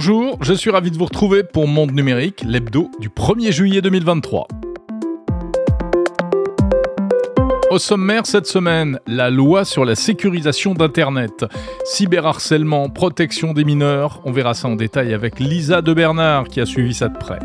[0.00, 4.46] Bonjour, je suis ravi de vous retrouver pour Monde Numérique, l'hebdo du 1er juillet 2023.
[7.72, 11.46] Au sommaire cette semaine, la loi sur la sécurisation d'Internet,
[11.84, 16.66] cyberharcèlement, protection des mineurs, on verra ça en détail avec Lisa de Bernard qui a
[16.66, 17.40] suivi ça de près.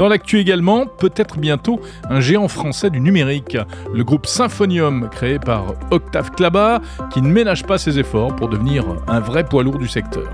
[0.00, 1.78] Dans l'actu également, peut-être bientôt
[2.10, 3.56] un géant français du numérique,
[3.94, 6.80] le groupe Symphonium, créé par Octave Klaba,
[7.12, 10.24] qui ne ménage pas ses efforts pour devenir un vrai poids lourd du secteur.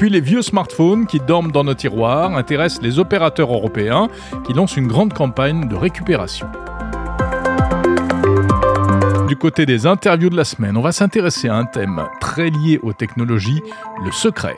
[0.00, 4.08] Puis les vieux smartphones qui dorment dans nos tiroirs intéressent les opérateurs européens
[4.46, 6.46] qui lancent une grande campagne de récupération.
[9.28, 12.80] Du côté des interviews de la semaine, on va s'intéresser à un thème très lié
[12.82, 13.60] aux technologies,
[14.02, 14.56] le secret.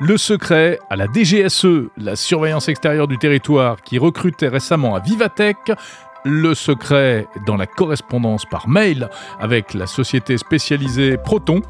[0.00, 5.70] Le secret à la DGSE, la surveillance extérieure du territoire, qui recrutait récemment à Vivatech.
[6.24, 11.60] Le secret dans la correspondance par mail avec la société spécialisée Proton.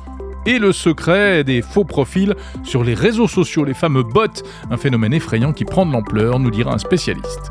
[0.49, 5.13] Et le secret des faux profils sur les réseaux sociaux, les fameux bots, un phénomène
[5.13, 7.51] effrayant qui prend de l'ampleur, nous dira un spécialiste.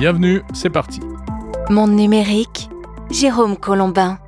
[0.00, 1.00] Bienvenue, c'est parti.
[1.68, 2.70] Monde numérique,
[3.10, 4.18] Jérôme Colombin.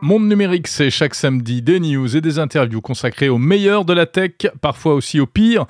[0.00, 4.06] Monde numérique, c'est chaque samedi des news et des interviews consacrées aux meilleurs de la
[4.06, 5.66] tech, parfois aussi au pire.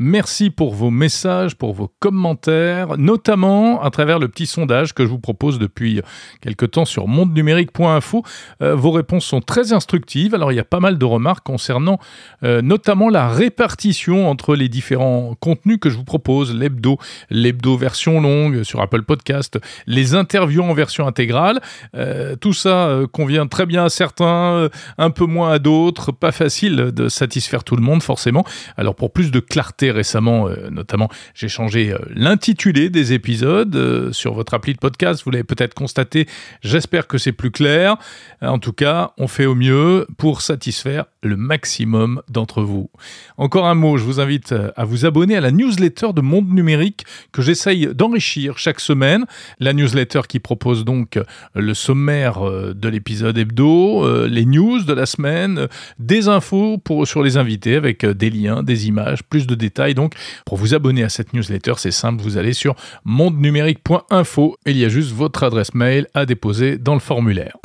[0.00, 5.10] Merci pour vos messages, pour vos commentaires, notamment à travers le petit sondage que je
[5.10, 6.02] vous propose depuis
[6.40, 8.22] quelque temps sur mondenumérique.info.
[8.62, 10.36] Euh, vos réponses sont très instructives.
[10.36, 11.98] Alors il y a pas mal de remarques concernant
[12.44, 18.20] euh, notamment la répartition entre les différents contenus que je vous propose, l'hebdo, l'hebdo version
[18.20, 21.60] longue sur Apple Podcast, les interviews en version intégrale.
[21.96, 26.12] Euh, tout ça convient très bien à certains, un peu moins à d'autres.
[26.12, 28.44] Pas facile de satisfaire tout le monde forcément.
[28.76, 34.12] Alors pour plus de clarté récemment, euh, notamment, j'ai changé euh, l'intitulé des épisodes euh,
[34.12, 35.22] sur votre appli de podcast.
[35.24, 36.26] Vous l'avez peut-être constaté.
[36.62, 37.96] J'espère que c'est plus clair.
[38.40, 42.90] En tout cas, on fait au mieux pour satisfaire le maximum d'entre vous.
[43.36, 47.04] Encore un mot, je vous invite à vous abonner à la newsletter de Monde Numérique
[47.32, 49.24] que j'essaye d'enrichir chaque semaine.
[49.58, 51.18] La newsletter qui propose donc
[51.54, 55.66] le sommaire de l'épisode hebdo, les news de la semaine,
[55.98, 60.14] des infos pour, sur les invités avec des liens, des images, plus de détails donc,
[60.44, 62.74] pour vous abonner à cette newsletter, c'est simple, vous allez sur
[63.04, 67.56] mondenumérique.info et il y a juste votre adresse mail à déposer dans le formulaire.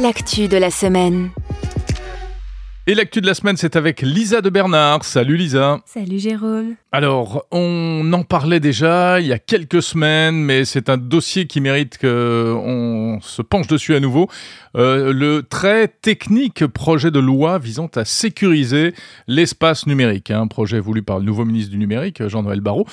[0.00, 1.30] L'actu de la semaine.
[2.90, 5.04] Et l'actu de la semaine, c'est avec Lisa de Bernard.
[5.04, 5.78] Salut Lisa.
[5.84, 6.74] Salut Jérôme.
[6.90, 11.60] Alors, on en parlait déjà il y a quelques semaines, mais c'est un dossier qui
[11.60, 14.30] mérite qu'on se penche dessus à nouveau.
[14.74, 18.94] Euh, le très technique projet de loi visant à sécuriser
[19.26, 22.86] l'espace numérique, un hein, projet voulu par le nouveau ministre du numérique, Jean-Noël Barrot.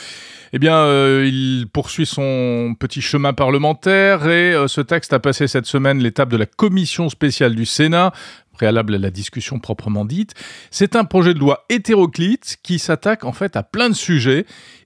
[0.52, 5.48] Eh bien, euh, il poursuit son petit chemin parlementaire et euh, ce texte a passé
[5.48, 8.12] cette semaine l'étape de la commission spéciale du Sénat
[8.56, 10.34] préalable à la discussion proprement dite.
[10.72, 14.46] C'est un projet de loi hétéroclite qui s'attaque en fait à plein de sujets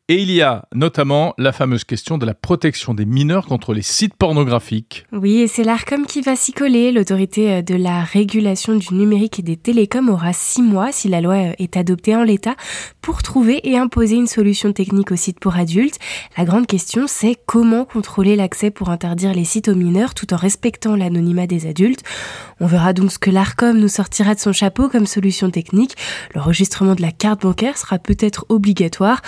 [0.10, 3.84] et il y a notamment la fameuse question de la protection des mineurs contre les
[3.84, 5.06] sites pornographiques.
[5.12, 6.92] Oui, et c'est l'ARCOM qui va s'y coller.
[6.92, 11.22] L'autorité euh, de la régulation du numérique et des télécoms aura six mois, si la
[11.22, 12.56] loi euh, est adoptée en l'état,
[13.02, 16.00] pour trouver et imposer une solution technique aux sites pour adultes.
[16.38, 20.38] La grande question, c'est comment contrôler l'accès pour interdire les sites aux mineurs tout en
[20.38, 22.04] respectant l'anonymat des adultes.
[22.60, 25.96] On verra donc ce que l'ARCOM nous sortira de son chapeau comme solution technique.
[26.34, 29.22] L'enregistrement de la carte bancaire sera peut-être obligatoire.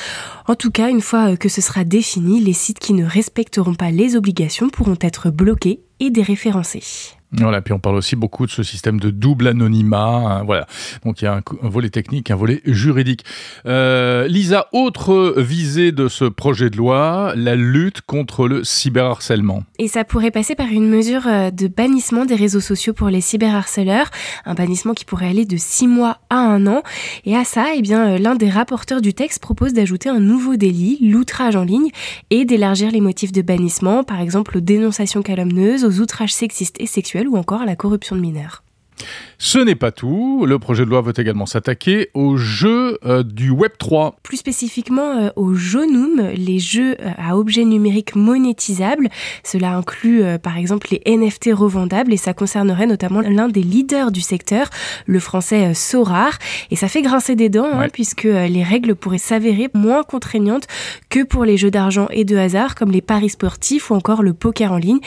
[0.48, 3.92] En tout cas, une fois que ce sera défini, les sites qui ne respecteront pas
[3.92, 7.21] les obligations pourront être bloqués et déréférencés.
[7.34, 9.98] Voilà, puis on parle aussi beaucoup de ce système de double anonymat.
[9.98, 10.68] Hein, voilà,
[11.06, 13.24] donc il y a un, volet technique, un volet juridique.
[13.66, 19.64] Euh, Lisa, autre visée de ce projet de loi, la lutte contre le cyberharcèlement.
[19.80, 23.22] Et ça pourrait passer par une mesure euh, de bannissement des réseaux sociaux pour les
[23.22, 24.12] cyberharceleurs,
[24.46, 26.84] un bannissement qui pourrait aller de six mois à un an.
[27.24, 30.58] Et à ça, eh bien, euh, l'un des rapporteurs du texte propose d'ajouter un nouveau
[30.58, 31.92] délit, l'outrage en ligne,
[32.30, 36.88] et d'élargir les motifs de bannissement, par exemple aux dénonciations calomnieuses, aux outrages sexistes et
[36.88, 38.64] sexuels ou encore à la corruption de mineurs.
[39.44, 40.46] Ce n'est pas tout.
[40.46, 44.18] Le projet de loi veut également s'attaquer aux jeux euh, du Web 3.
[44.22, 49.10] Plus spécifiquement euh, aux Jonum, les jeux euh, à objets numériques monétisables.
[49.44, 54.22] Cela inclut par exemple les NFT revendables et ça concernerait notamment l'un des leaders du
[54.22, 54.70] secteur,
[55.08, 56.38] le français Sorar.
[56.70, 60.68] Et ça fait grincer des dents hein, puisque les règles pourraient s'avérer moins contraignantes
[61.10, 64.36] que pour les jeux d'argent et de hasard comme les paris sportifs ou encore le
[64.36, 65.00] poker en ligne.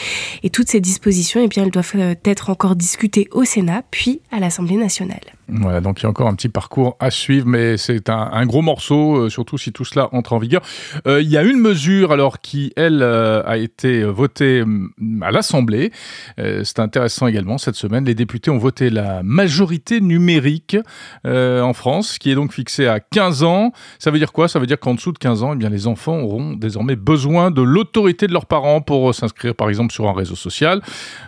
[0.42, 4.40] Et toutes ces dispositions, eh bien, elles doivent être encore discutées au Sénat puis à
[4.40, 5.20] l'Assemblée nationale.
[5.48, 8.62] Voilà, donc il y a encore un petit parcours à suivre, mais c'est un, gros
[8.62, 10.62] morceau, euh, surtout si tout cela entre en vigueur.
[11.06, 15.30] Euh, il y a une mesure alors qui, elle, euh, a été votée mm, à
[15.30, 15.92] l'Assemblée.
[16.36, 18.04] c'est intéressant également cette semaine.
[18.04, 20.76] Les députés ont voté la majorité numérique
[21.24, 23.72] en France, qui est donc fixée à 15 ans.
[23.98, 24.48] Ça veut dire quoi?
[24.48, 27.50] Ça veut dire qu'en dessous de 15 ans, eh bien, les enfants auront désormais besoin
[27.50, 30.80] de l'autorité de leurs parents pour s'inscrire, par exemple, sur un réseau social.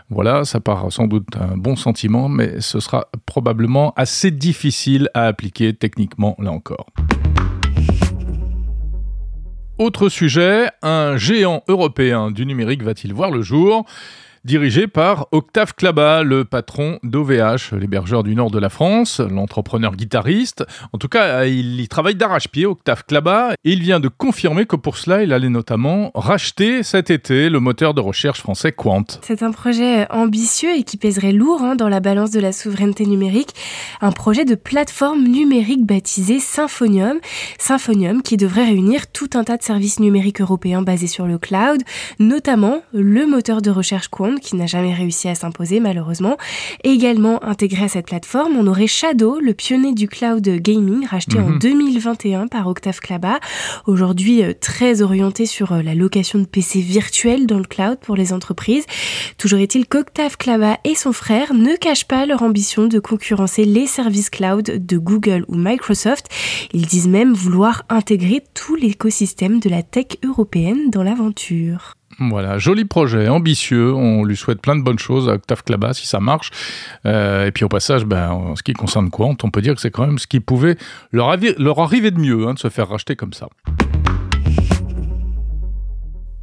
[0.08, 5.26] Voilà, ça part sans doute d'un bon sentiment, mais ce sera probablement assez difficile à
[5.26, 6.86] appliquer techniquement là encore.
[9.78, 13.84] Autre sujet, un géant européen du numérique va-t-il voir le jour?
[14.46, 20.64] Dirigé par Octave Klaba, le patron d'OVH, l'hébergeur du nord de la France, l'entrepreneur guitariste.
[20.92, 24.76] En tout cas, il y travaille d'arrache-pied, Octave Klaba, et il vient de confirmer que
[24.76, 29.04] pour cela, il allait notamment racheter cet été le moteur de recherche français Quant.
[29.22, 33.04] C'est un projet ambitieux et qui pèserait lourd hein, dans la balance de la souveraineté
[33.04, 33.50] numérique.
[34.00, 37.18] Un projet de plateforme numérique baptisé Symphonium.
[37.58, 41.82] Symphonium qui devrait réunir tout un tas de services numériques européens basés sur le cloud,
[42.20, 46.36] notamment le moteur de recherche Quant qui n'a jamais réussi à s'imposer malheureusement.
[46.84, 51.50] Également intégré à cette plateforme, on aurait Shadow, le pionnier du cloud gaming, racheté en
[51.50, 52.48] 2021 mhm.
[52.48, 53.40] par Octave Klaba.
[53.86, 58.16] Aujourd'hui euh, très orienté sur euh, la location de PC virtuels dans le cloud pour
[58.16, 58.84] les entreprises.
[59.38, 63.86] Toujours est-il qu'Octave Klaba et son frère ne cachent pas leur ambition de concurrencer les
[63.86, 66.26] services cloud de Google ou Microsoft.
[66.72, 71.95] Ils disent même vouloir intégrer tout l'écosystème de la tech européenne dans l'aventure.
[72.18, 73.92] Voilà, joli projet, ambitieux.
[73.92, 76.50] On lui souhaite plein de bonnes choses à Octave Klaba si ça marche.
[77.04, 79.80] Euh, et puis au passage, ben, en ce qui concerne Quant, on peut dire que
[79.80, 80.76] c'est quand même ce qui pouvait
[81.12, 83.48] leur, arriver de mieux hein, de se faire racheter comme ça.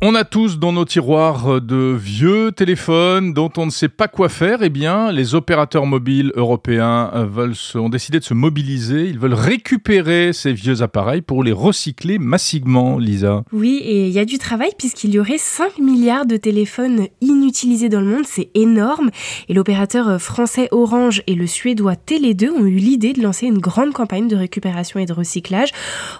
[0.05, 4.27] On a tous dans nos tiroirs de vieux téléphones dont on ne sait pas quoi
[4.27, 4.61] faire.
[4.61, 9.07] Eh bien, les opérateurs mobiles européens veulent ont décidé de se mobiliser.
[9.07, 13.45] Ils veulent récupérer ces vieux appareils pour les recycler massivement, Lisa.
[13.53, 17.88] Oui, et il y a du travail puisqu'il y aurait 5 milliards de téléphones inutilisés
[17.88, 18.25] dans le monde.
[18.25, 19.09] C'est énorme.
[19.47, 23.94] Et l'opérateur français Orange et le suédois Télé2 ont eu l'idée de lancer une grande
[23.94, 25.69] campagne de récupération et de recyclage.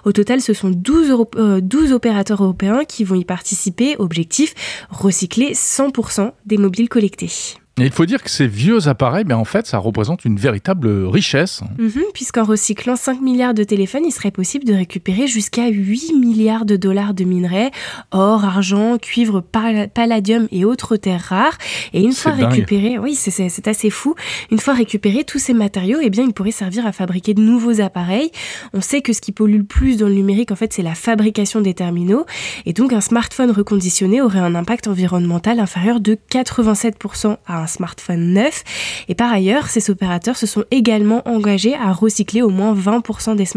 [0.06, 1.26] Au total, ce sont 12,
[1.62, 4.54] 12 euh, opérateurs européens qui vont y participer Objectif,
[4.90, 7.30] recycler 100% des mobiles collectés
[7.76, 11.62] il faut dire que ces vieux appareils, ben en fait, ça représente une véritable richesse.
[11.78, 16.66] Mhm, puisqu'en recyclant 5 milliards de téléphones, il serait possible de récupérer jusqu'à 8 milliards
[16.66, 17.72] de dollars de minerais,
[18.12, 21.58] or, argent, cuivre, palladium et autres terres rares.
[21.92, 24.14] Et une fois récupérés, oui, c'est assez fou.
[24.52, 27.80] Une fois récupérés, tous ces matériaux, eh bien, ils pourraient servir à fabriquer de nouveaux
[27.80, 28.30] appareils.
[28.72, 30.94] On sait que ce qui pollue le plus dans le numérique, en fait, c'est la
[30.94, 32.24] fabrication des terminaux.
[32.66, 38.64] Et donc, un smartphone reconditionné aurait un impact environnemental inférieur de 87% à smartphone neuf.
[39.08, 43.48] Et par ailleurs, ces opérateurs se sont également engagés à recycler au moins 20% des,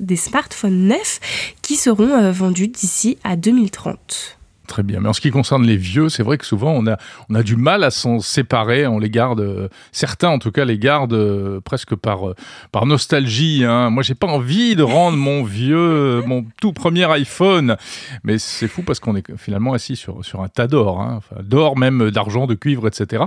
[0.00, 1.20] des smartphones neufs
[1.62, 4.37] qui seront euh, vendus d'ici à 2030.
[4.68, 5.00] Très bien.
[5.00, 6.98] Mais en ce qui concerne les vieux, c'est vrai que souvent on a,
[7.30, 8.86] on a du mal à s'en séparer.
[8.86, 12.34] On les garde, euh, certains en tout cas les gardent euh, presque par, euh,
[12.70, 13.64] par nostalgie.
[13.64, 13.88] Hein.
[13.88, 17.78] Moi, j'ai pas envie de rendre mon vieux, mon tout premier iPhone.
[18.24, 21.20] Mais c'est fou parce qu'on est finalement assis sur, sur un tas d'or, hein.
[21.42, 23.24] d'or même, d'argent, de cuivre, etc.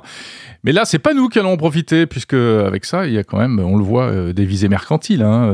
[0.63, 3.23] Mais là, c'est pas nous qui allons en profiter puisque avec ça, il y a
[3.23, 5.23] quand même, on le voit, des visées mercantiles.
[5.23, 5.51] Hein.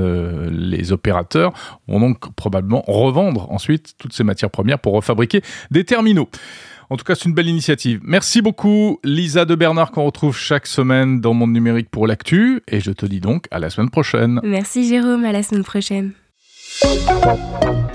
[0.52, 1.54] les opérateurs
[1.88, 5.42] vont donc probablement revendre ensuite toutes ces matières premières pour refabriquer
[5.72, 6.30] des terminaux.
[6.90, 8.00] En tout cas, c'est une belle initiative.
[8.04, 12.62] Merci beaucoup, Lisa de Bernard, qu'on retrouve chaque semaine dans Monde Numérique pour l'actu.
[12.68, 14.40] Et je te dis donc à la semaine prochaine.
[14.44, 15.26] Merci, Jérôme.
[15.26, 16.14] À la semaine prochaine.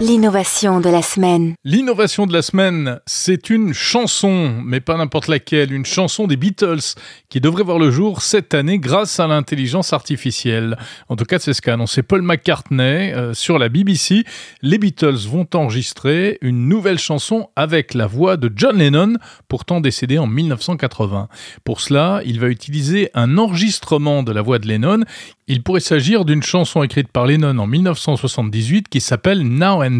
[0.02, 1.54] L'innovation de la semaine.
[1.62, 6.97] L'innovation de la semaine, c'est une chanson, mais pas n'importe laquelle, une chanson des Beatles
[7.28, 10.76] qui devrait voir le jour cette année grâce à l'intelligence artificielle.
[11.09, 14.25] En tout cas, c'est ce qu'a annoncé Paul McCartney euh, sur la BBC.
[14.61, 19.14] Les Beatles vont enregistrer une nouvelle chanson avec la voix de John Lennon,
[19.47, 21.28] pourtant décédé en 1980.
[21.62, 25.04] Pour cela, il va utiliser un enregistrement de la voix de Lennon
[25.49, 29.91] il pourrait s'agir d'une chanson écrite par Lennon en 1978 qui s'appelle Now and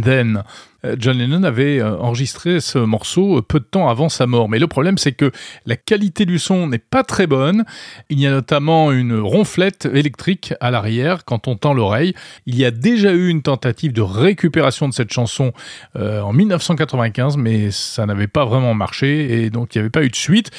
[0.85, 4.49] Euh, John Lennon avait euh, enregistré ce morceau euh, peu de temps avant sa mort.
[4.49, 5.31] Mais le problème, c'est que
[5.67, 7.65] la qualité du son n'est pas très bonne.
[8.11, 12.15] Il y a notamment une ronflette électrique à l'arrière quand on tend l'oreille.
[12.47, 15.53] Il y a déjà eu une tentative de récupération de cette chanson
[15.95, 20.09] en 1995, mais ça n'avait pas vraiment marché et donc il n'y avait pas eu
[20.09, 20.51] de suite.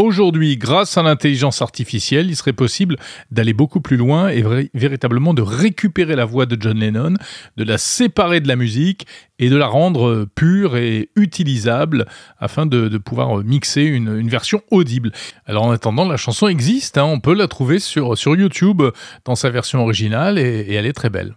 [0.00, 2.96] Aujourd'hui, grâce à l'intelligence artificielle, il serait possible
[3.30, 4.42] d'aller beaucoup plus loin et
[4.72, 7.16] véritablement de récupérer la voix de John Lennon,
[7.58, 9.06] de la séparer de la musique
[9.38, 12.06] et de la rendre pure et utilisable
[12.38, 15.12] afin de, pouvoir mixer une, version audible.
[15.44, 18.82] Alors en attendant, la chanson existe, hein, on peut la trouver sur, sur YouTube
[19.26, 21.34] dans sa version originale et, elle est très belle.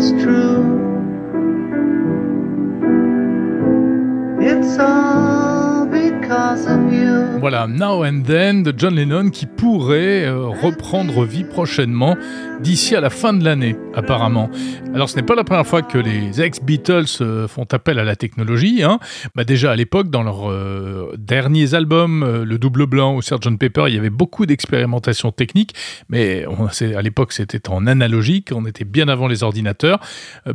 [0.00, 0.64] it's true.
[4.40, 5.37] It's all.
[7.40, 12.16] Voilà, Now and Then de John Lennon qui pourrait euh, reprendre vie prochainement
[12.60, 14.50] d'ici à la fin de l'année, apparemment.
[14.92, 18.16] Alors ce n'est pas la première fois que les ex-Beatles euh, font appel à la
[18.16, 18.82] technologie.
[18.82, 18.98] Hein.
[19.36, 23.84] Bah, déjà à l'époque, dans leurs euh, derniers albums, le Double Blanc ou Sgt Pepper,
[23.86, 25.74] il y avait beaucoup d'expérimentation technique,
[26.08, 26.44] mais
[26.96, 30.00] à l'époque c'était en analogique, on était bien avant les ordinateurs.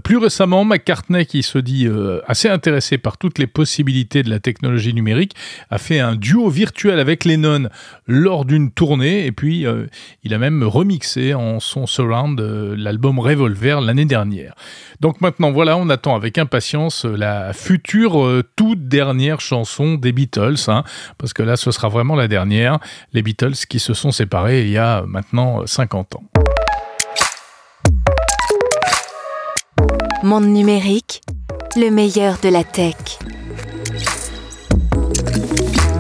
[0.04, 1.88] plus récemment, McCartney, qui se dit
[2.28, 5.34] assez intéressé par toutes les possibilités de la technologie numérique,
[5.70, 7.70] a fait un duo virtuel avec Lennon
[8.08, 9.88] lors d'une tournée et puis euh,
[10.24, 14.56] il a même remixé en son surround euh, l'album Revolver l'année dernière.
[15.00, 20.56] Donc maintenant voilà, on attend avec impatience euh, la future toute dernière chanson des Beatles,
[20.68, 20.84] hein,
[21.18, 22.80] parce que là ce sera vraiment la dernière,
[23.14, 26.24] les Beatles qui se sont séparés il y a maintenant 50 ans.
[30.24, 31.22] Monde numérique,
[31.76, 32.96] le meilleur de la tech.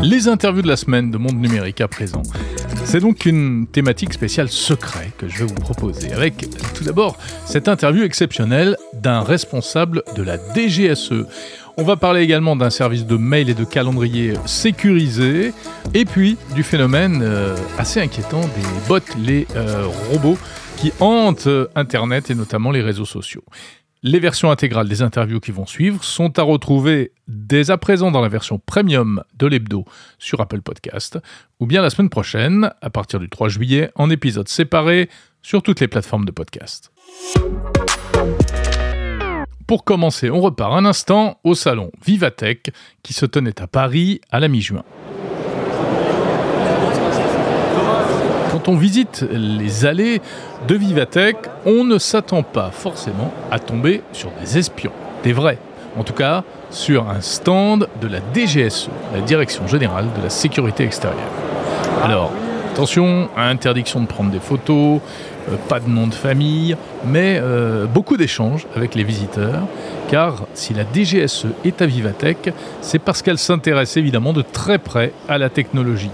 [0.03, 2.23] Les interviews de la semaine de Monde Numérique à présent.
[2.83, 6.45] C'est donc une thématique spéciale secret que je vais vous proposer, avec
[6.75, 11.25] tout d'abord cette interview exceptionnelle d'un responsable de la DGSE.
[11.77, 15.53] On va parler également d'un service de mail et de calendrier sécurisé,
[15.93, 20.37] et puis du phénomène euh, assez inquiétant des bots, les euh, robots
[20.75, 23.43] qui hantent Internet et notamment les réseaux sociaux.
[24.05, 28.19] Les versions intégrales des interviews qui vont suivre sont à retrouver dès à présent dans
[28.19, 29.85] la version premium de l'hebdo
[30.19, 31.19] sur Apple Podcast,
[31.61, 35.09] ou bien la semaine prochaine, à partir du 3 juillet, en épisode séparé
[35.41, 36.91] sur toutes les plateformes de podcast.
[39.67, 42.71] Pour commencer, on repart un instant au salon Vivatech
[43.03, 44.83] qui se tenait à Paris à la mi-juin.
[48.63, 50.21] Quand on visite les allées
[50.69, 55.57] de Vivatech, on ne s'attend pas forcément à tomber sur des espions, des vrais.
[55.97, 60.85] En tout cas, sur un stand de la DGSE, la Direction Générale de la Sécurité
[60.85, 61.19] Extérieure.
[62.01, 62.31] Alors,
[62.71, 65.01] attention, interdiction de prendre des photos,
[65.49, 69.63] euh, pas de nom de famille, mais euh, beaucoup d'échanges avec les visiteurs,
[70.07, 75.11] car si la DGSE est à Vivatech, c'est parce qu'elle s'intéresse évidemment de très près
[75.27, 76.11] à la technologie.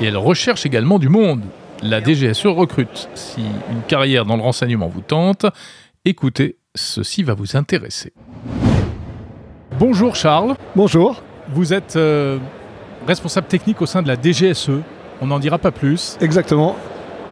[0.00, 1.42] Et elle recherche également du monde,
[1.82, 3.08] la DGSE recrute.
[3.14, 5.46] Si une carrière dans le renseignement vous tente,
[6.04, 8.12] écoutez, ceci va vous intéresser.
[9.78, 10.54] Bonjour Charles.
[10.76, 11.22] Bonjour.
[11.48, 12.38] Vous êtes euh,
[13.06, 14.70] responsable technique au sein de la DGSE.
[15.20, 16.16] On n'en dira pas plus.
[16.20, 16.76] Exactement.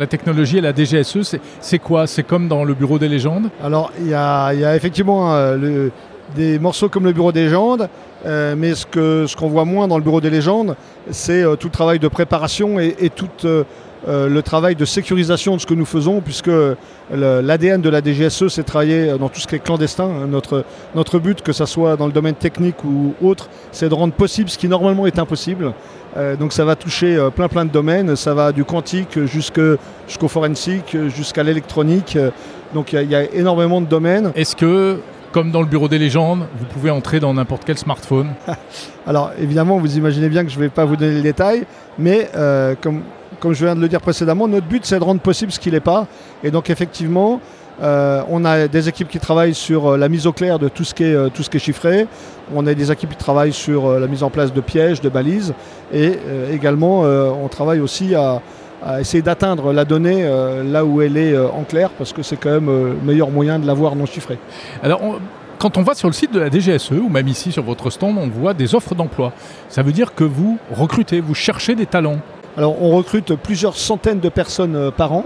[0.00, 2.06] La technologie et la DGSE, c'est quoi?
[2.06, 3.50] C'est comme dans le Bureau des légendes?
[3.62, 5.90] Alors, il y, a, effectivement euh,
[6.34, 7.88] des morceaux comme le Bureau des légendes,
[8.24, 10.74] euh, mais ce qu'on ce qu'on voit moins dans le Bureau des légendes,
[11.10, 13.46] c'est tout le travail de préparation et, et toute
[14.06, 16.50] le travail de sécurisation de ce que nous faisons, puisque
[17.12, 20.08] l'ADN de la DGSE, c'est travailler dans tout ce qui est clandestin.
[20.28, 20.64] Notre,
[20.94, 24.48] notre but, que ce soit dans le domaine technique ou autre, c'est de rendre possible
[24.50, 25.72] ce qui normalement est impossible.
[26.16, 30.28] Euh, donc ça va toucher euh, plein plein de domaines, ça va du quantique jusqu'au
[30.28, 32.18] forensique, jusqu'à l'électronique.
[32.74, 34.32] Donc il y, a énormément de domaines.
[34.34, 34.98] Est-ce que
[35.32, 38.30] comme dans le bureau des légendes, vous pouvez entrer dans n'importe quel smartphone?
[39.06, 41.64] Alors évidemment, vous imaginez bien que je ne vais pas vous donner les détails,
[41.98, 42.28] mais
[42.80, 43.02] comme,
[43.40, 45.72] comme je viens de le dire précédemment, notre but c'est de rendre possible ce qu'il
[45.72, 46.06] n'est pas.
[46.44, 47.40] Et donc effectivement,
[47.82, 50.84] euh, on a des équipes qui travaillent sur euh, la mise au clair de tout
[50.84, 52.06] ce qui est, euh, tout ce qui est chiffré.
[52.54, 55.54] On a des équipes qui travaillent sur la mise en place de pièges, de balises.
[55.92, 56.14] Et
[56.52, 58.42] également, on travaille aussi à,
[58.98, 60.28] essayer d'atteindre la donnée
[60.64, 63.68] là où elle est en clair, parce que c'est quand même le meilleur moyen de
[63.68, 64.36] l'avoir non chiffré.
[64.82, 65.00] Alors,
[65.60, 68.18] quand on va sur le site de la DGSE, ou même ici sur votre stand,
[68.18, 69.32] on voit des offres d'emploi.
[69.68, 72.18] Ça veut dire que vous recrutez, vous cherchez des talents.
[72.56, 75.24] Alors on recrute plusieurs centaines de personnes euh, par an.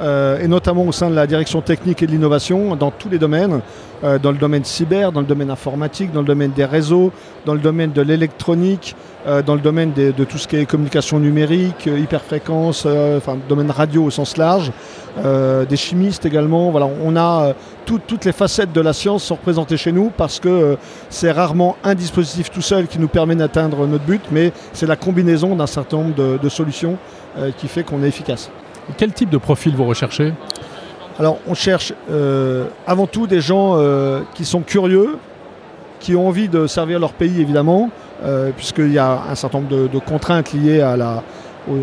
[0.00, 3.18] Euh, et notamment au sein de la direction technique et de l'innovation dans tous les
[3.18, 3.60] domaines,
[4.04, 7.10] euh, dans le domaine cyber, dans le domaine informatique, dans le domaine des réseaux,
[7.46, 8.94] dans le domaine de l'électronique,
[9.44, 14.10] dans le domaine de tout ce qui est communication numérique, hyperfréquence, enfin domaine radio au
[14.10, 14.72] sens large,
[15.68, 16.70] des chimistes également.
[16.70, 17.52] Voilà, on a
[17.84, 20.78] toutes les facettes de la science sont représentées chez nous parce que
[21.10, 24.96] c'est rarement un dispositif tout seul qui nous permet d'atteindre notre but, mais c'est la
[24.96, 26.96] combinaison d'un certain nombre de solutions
[27.58, 28.50] qui fait qu'on est efficace.
[28.96, 30.32] Quel type de profil vous recherchez
[31.18, 35.18] Alors, on cherche euh, avant tout des gens euh, qui sont curieux,
[36.00, 37.90] qui ont envie de servir leur pays évidemment,
[38.56, 41.22] puisqu'il y a un certain nombre de, contraintes liées à la,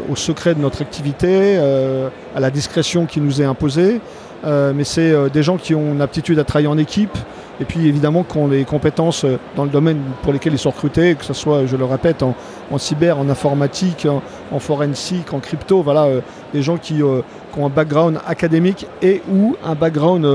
[0.09, 4.01] au, secret de notre activité, à la discrétion qui nous est imposée.
[4.45, 7.17] Mais c'est des gens qui ont une aptitude à travailler en équipe,
[7.59, 11.15] et puis évidemment qu'on les compétences euh, dans le domaine pour lesquels ils sont recrutés,
[11.15, 12.35] que ce soit, je le répète, en,
[12.77, 14.07] cyber, en informatique,
[14.51, 16.21] en, forensique, en crypto, voilà, euh,
[16.53, 17.21] des gens qui, euh,
[17.53, 20.27] qui, ont un background académique et ou un background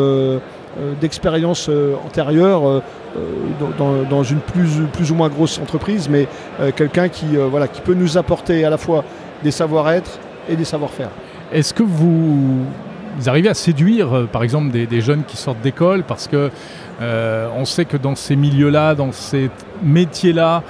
[1.01, 1.69] d'expérience
[2.07, 2.83] antérieure
[3.79, 6.29] dans, dans, une plus, plus ou moins grosse entreprise, mais
[6.77, 9.05] quelqu'un qui, voilà, qui peut nous apporter à la fois
[9.43, 11.11] des savoir-être et des savoir-faire.
[11.53, 12.65] Est-ce que vous,
[13.27, 16.51] arrivez à séduire, par exemple, des, jeunes qui sortent d'école parce que
[17.01, 19.51] euh, on sait que dans ces milieux-là, dans ces
[19.83, 20.63] métiers-là,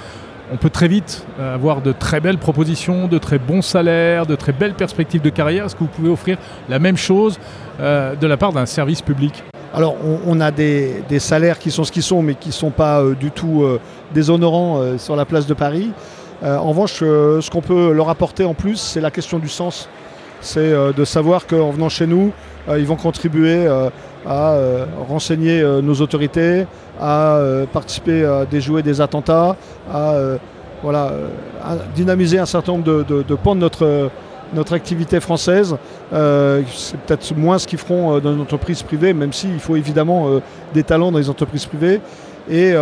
[0.53, 4.37] on peut très vite euh, avoir de très belles propositions, de très bons salaires, de
[4.37, 5.67] très belles perspectives de carrière.
[5.67, 7.39] Est-ce que vous pouvez offrir la même chose
[7.81, 9.43] euh, de la part d'un service public?
[9.73, 13.05] Alors, on, a des, salaires qui sont ce qu'ils sont, mais qui ne sont pas
[13.21, 13.65] du tout
[14.13, 15.93] déshonorants sur la place de Paris.
[16.43, 19.89] en revanche, ce qu'on peut leur apporter en plus, c'est la question du sens.
[20.41, 22.33] C'est de savoir qu'en venant chez nous,
[22.69, 23.69] ils vont contribuer
[24.27, 26.67] à euh, renseigner euh, nos autorités,
[27.01, 29.57] à euh, participer à déjouer des attentats,
[29.93, 30.15] à,
[30.83, 31.13] voilà,
[31.95, 34.11] dynamiser un certain nombre de, de, pans de notre,
[34.55, 35.77] notre activité française.
[36.11, 40.41] c'est peut-être moins ce qu'ils feront dans une entreprise privée, même s'il faut évidemment
[40.73, 42.01] des talents dans les entreprises privées.
[42.51, 42.73] Et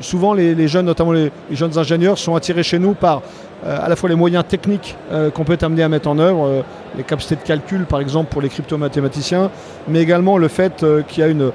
[0.00, 3.22] souvent, les, jeunes, notamment les, jeunes ingénieurs, sont attirés chez nous par
[3.62, 4.96] à la fois les moyens techniques
[5.34, 6.64] qu'on peut amener à mettre en œuvre,
[6.96, 9.50] les capacités de calcul par exemple pour les crypto-mathématiciens,
[9.88, 11.52] mais également le fait euh, qu'il y a une,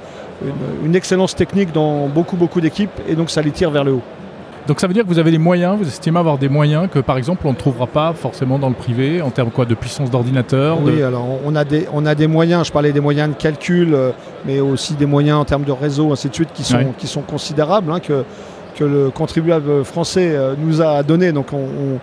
[0.84, 4.02] une, excellence technique dans beaucoup beaucoup d'équipes et donc ça les tire vers le haut.
[4.66, 6.98] Donc ça veut dire que vous avez des moyens, vous estimez avoir des moyens que
[6.98, 10.10] par exemple on ne trouvera pas forcément dans le privé en termes quoi de puissance
[10.10, 13.34] d'ordinateur Oui, alors on a, des, on a des moyens, je parlais des moyens de
[13.34, 14.10] calcul, euh,
[14.44, 17.22] mais aussi des moyens en termes de réseau, ainsi de suite, qui sont, qui sont
[17.22, 18.24] considérables, hein, que,
[18.74, 21.30] que le contribuable français euh, nous a donné.
[21.30, 21.98] Donc on,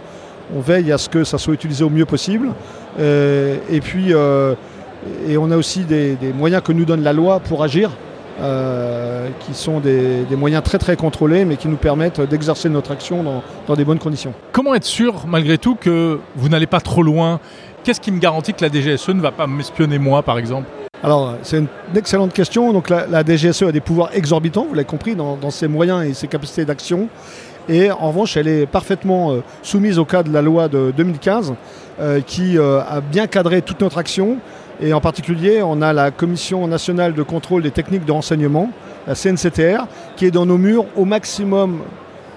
[0.55, 2.49] on veille à ce que ça soit utilisé au mieux possible.
[2.97, 4.11] Euh, et puis,
[5.27, 7.91] et on a aussi des, moyens que nous donne la loi pour agir.
[8.41, 13.23] Euh, qui sont des, moyens très très contrôlés, mais qui nous permettent d'exercer notre action
[13.67, 14.33] dans, des bonnes conditions.
[14.51, 17.39] Comment être sûr, malgré tout, que vous n'allez pas trop loin?
[17.83, 20.67] Qu'est-ce qui me garantit que la DGSE ne va pas m'espionner moi, par exemple?
[21.03, 22.73] Alors, c'est une excellente question.
[22.73, 26.13] Donc, la, DGSE a des pouvoirs exorbitants, vous l'avez compris, dans, dans, ses moyens et
[26.13, 27.09] ses capacités d'action.
[27.69, 31.53] Et en revanche, elle est parfaitement euh, soumise au cas de la loi de 2015
[31.99, 34.37] euh, qui euh, a bien cadré toute notre action.
[34.85, 38.69] Et en particulier, on a la Commission nationale de contrôle des techniques de renseignement,
[39.07, 41.79] la CNCTR, qui est dans nos murs au maximum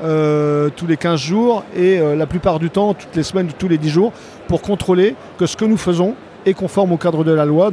[0.00, 3.88] tous les 15 jours et la plupart du temps, toutes les semaines, tous les 10
[3.88, 4.12] jours,
[4.46, 7.72] pour contrôler que ce que nous faisons est conforme au cadre de la loi.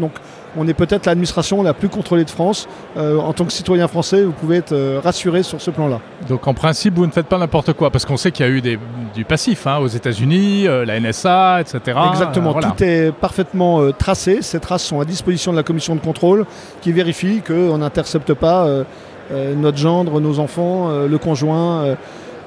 [0.57, 2.67] On est peut-être l'administration la plus contrôlée de France.
[2.97, 5.99] Euh, en tant que citoyen français, vous pouvez être euh, rassuré sur ce plan-là.
[6.27, 8.51] Donc en principe, vous ne faites pas n'importe quoi, parce qu'on sait qu'il y a
[8.51, 8.61] eu
[9.13, 11.97] du passif hein, aux États-Unis, euh, la NSA, etc.
[12.09, 14.41] Exactement, tout est parfaitement tracé.
[14.41, 16.45] Ces traces sont à disposition de la commission de contrôle
[16.81, 18.67] qui vérifie qu'on n'intercepte pas
[19.31, 21.95] notre gendre, nos enfants, le conjoint.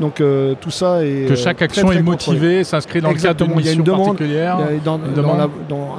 [0.01, 3.45] Donc euh, tout ça est que chaque euh, action est motivée, s'inscrit dans le cadre
[3.45, 4.59] d'une mission particulière.
[4.85, 5.01] dans,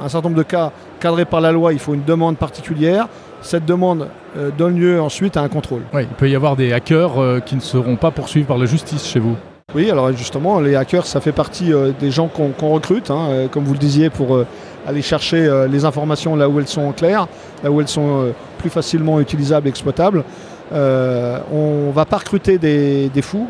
[0.04, 3.08] un certain nombre de cas cadrés par la loi, il faut une demande particulière.
[3.40, 5.82] Cette demande euh, donne lieu ensuite à un contrôle.
[5.92, 9.06] Oui, il peut y avoir des hackers qui ne seront pas poursuivis par la justice
[9.06, 9.36] chez vous.
[9.74, 13.74] Oui, alors justement, les hackers, ça fait partie des gens qu'on recrute, hein, comme vous
[13.74, 14.38] le disiez, pour
[14.86, 17.28] aller chercher les informations là où elles sont claires,
[17.62, 20.24] là où elles sont plus facilement utilisables et exploitables.
[20.72, 23.48] on ne va pas recruter des fous,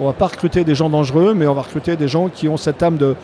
[0.00, 2.56] on va pas recruter des gens dangereux, mais on va recruter des gens qui ont
[2.56, 3.14] cette âme de,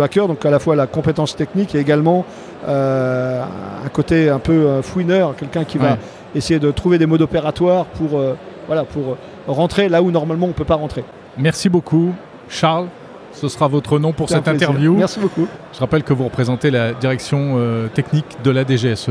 [0.00, 2.24] hacker, donc à la fois la compétence technique et également
[2.68, 3.42] euh,
[3.84, 5.96] un côté un peu euh, fouineur, quelqu'un qui va
[6.34, 8.34] essayer de trouver des modes opératoires pour, euh,
[8.66, 9.16] voilà, pour
[9.46, 11.04] rentrer là où normalement on ne peut pas rentrer.
[11.36, 12.12] Merci beaucoup,
[12.48, 12.86] Charles.
[13.32, 14.94] Ce sera votre nom pour cette interview.
[14.94, 15.46] Merci beaucoup.
[15.72, 17.56] Je rappelle que vous représentez la direction
[17.94, 19.10] technique de la DGSE.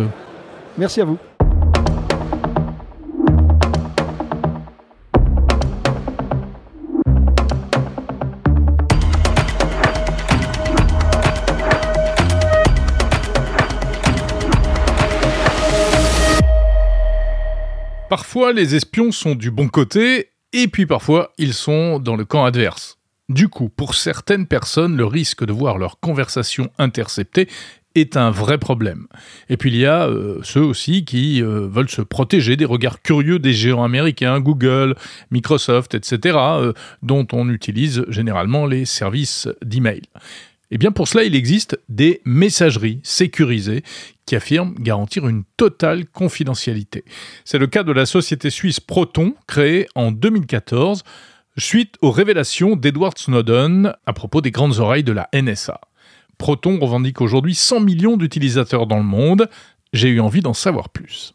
[0.78, 1.18] Merci à vous.
[18.10, 22.44] Parfois, les espions sont du bon côté, et puis parfois, ils sont dans le camp
[22.44, 22.98] adverse.
[23.30, 27.48] Du coup, pour certaines personnes, le risque de voir leur conversation interceptée
[27.94, 29.06] est un vrai problème.
[29.50, 33.04] Et puis il y a euh, ceux aussi qui euh, veulent se protéger des regards
[33.04, 34.96] curieux des géants américains, Google,
[35.30, 40.02] Microsoft, etc., euh, dont on utilise généralement les services d'email.
[40.72, 43.84] Eh bien pour cela, il existe des messageries sécurisées
[44.26, 47.04] qui affirment garantir une totale confidentialité.
[47.44, 51.04] C'est le cas de la société suisse Proton, créée en 2014.
[51.58, 55.82] suite aux révélations d'Edward Snowden à propos des grandes oreilles de la NSA.
[56.38, 59.50] Proton revendique aujourd'hui 100 millions d'utilisateurs dans le monde.
[59.92, 61.34] J'ai eu envie d'en savoir plus.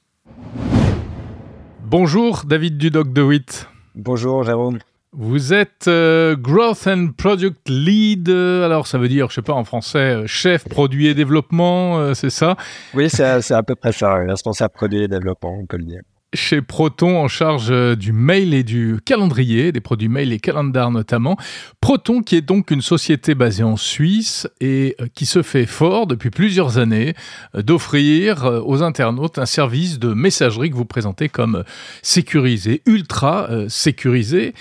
[1.85, 3.67] Bonjour David Dudoc de WIT.
[3.95, 4.79] Bonjour Jérôme.
[5.17, 9.53] Vous êtes euh, Growth and Product Lead, euh, alors ça veut dire, je sais pas
[9.53, 12.57] en français, euh, chef produit et développement, c'est ça?
[12.95, 16.01] Oui, c'est à, peu près ça, responsable produit et développement, on peut le dire
[16.35, 20.91] chez Proton en charge euh, du mail et du calendrier, des produits mail et calendar
[20.91, 21.37] notamment.
[21.81, 26.07] Proton qui est donc une société basée en Suisse et euh, qui se fait fort
[26.07, 27.15] depuis plusieurs années
[27.55, 31.65] euh, d'offrir aux internautes un service de messagerie que vous présentez comme
[32.03, 34.55] sécurisé, ultra sécurisé.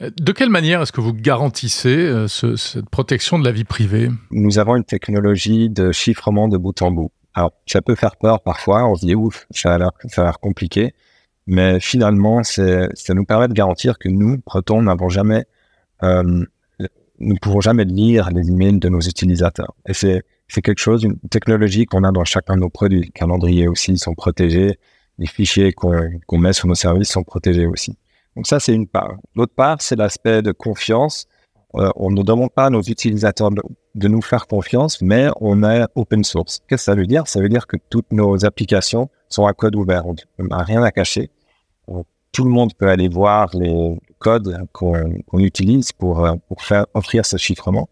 [0.00, 4.10] De quelle manière est-ce que vous garantissez cette protection de la vie privée?
[4.30, 7.10] Nous avons une technologie de chiffrement de bout en bout.
[7.34, 10.92] Alors, ça peut faire peur parfois, on se dit ouf, ça a l'air compliqué.
[11.46, 15.44] Mais finalement, ça nous permet de garantir que nous, Proton, n'avons jamais,
[16.02, 19.74] euh, nous ne pouvons jamais lire les emails de nos utilisateurs.
[19.86, 23.02] Et c'est, quelque chose, une technologie qu'on a dans chacun de nos produits.
[23.02, 24.78] Les calendriers aussi sont protégés.
[25.18, 27.96] Les fichiers qu'on, qu'on met sur nos services sont protégés aussi.
[28.36, 29.16] Donc ça, c'est une part.
[29.34, 31.26] L'autre part, c'est l'aspect de confiance.
[31.74, 33.62] Euh, on ne demande pas à nos utilisateurs de,
[33.94, 36.60] de, nous faire confiance, mais on est open source.
[36.68, 37.26] Qu'est-ce que ça veut dire?
[37.26, 40.04] Ça veut dire que toutes nos applications sont à code ouvert.
[40.06, 41.30] On n'a rien à cacher.
[42.32, 47.26] Tout le monde peut aller voir les codes qu'on utilise pour, euh, pour faire offrir
[47.26, 47.88] ce chiffrement.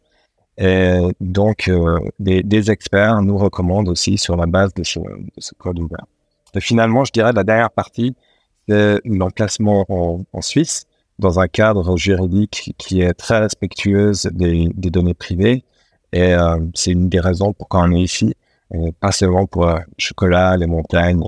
[0.59, 4.99] Et donc, euh, des, experts nous recommandent aussi sur la base de ce,
[5.57, 6.05] code ouvert.
[6.55, 8.17] Et finalement, je dirais la dernière partie,
[8.69, 10.85] c'est l'emplacement en, Suisse,
[11.21, 15.65] dans un cadre juridique qui est très respectueuse des données privées.
[16.12, 18.35] Et euh, c'est une des raisons pourquoi on est ici,
[19.01, 21.23] pas seulement pour le chocolat, les montagnes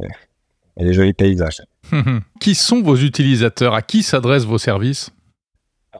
[0.76, 1.62] et les jolis paysages.
[2.40, 3.74] qui sont vos utilisateurs?
[3.74, 5.10] À qui s'adressent vos services?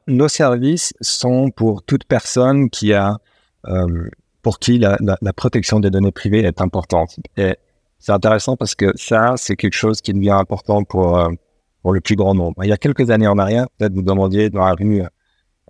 [0.06, 3.18] Nos services sont pour toute personne qui a,
[3.66, 4.08] euh,
[4.42, 4.96] pour qui la,
[5.36, 7.16] protection des données privées est importante.
[7.36, 7.56] Et
[7.98, 11.28] c'est intéressant parce que ça, c'est quelque chose qui devient important pour, euh,
[11.82, 12.64] pour le plus grand nombre.
[12.64, 15.02] Il y a quelques années en arrière, peut-être vous demandiez dans la rue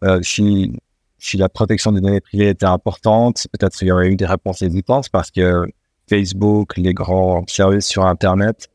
[0.04, 0.72] euh, si,
[1.20, 3.46] si la protection des données privées était importante.
[3.52, 5.66] Peut-être qu'il y aurait eu des réponses hésitantes parce que
[6.08, 8.68] Facebook, les grands services sur Internet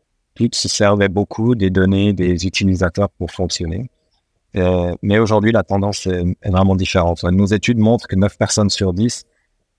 [0.53, 3.89] se servait beaucoup des données des utilisateurs pour fonctionner.
[4.55, 7.23] Euh, mais aujourd'hui, la tendance est, vraiment différente.
[7.23, 9.25] Nos études montrent que 9 personnes sur 10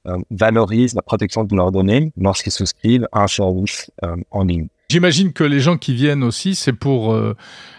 [0.06, 4.68] euh, valorisent la protection de leurs données lorsqu'ils souscrivent à un service euh, en ligne.
[4.88, 7.18] J'imagine que les gens qui viennent aussi, c'est pour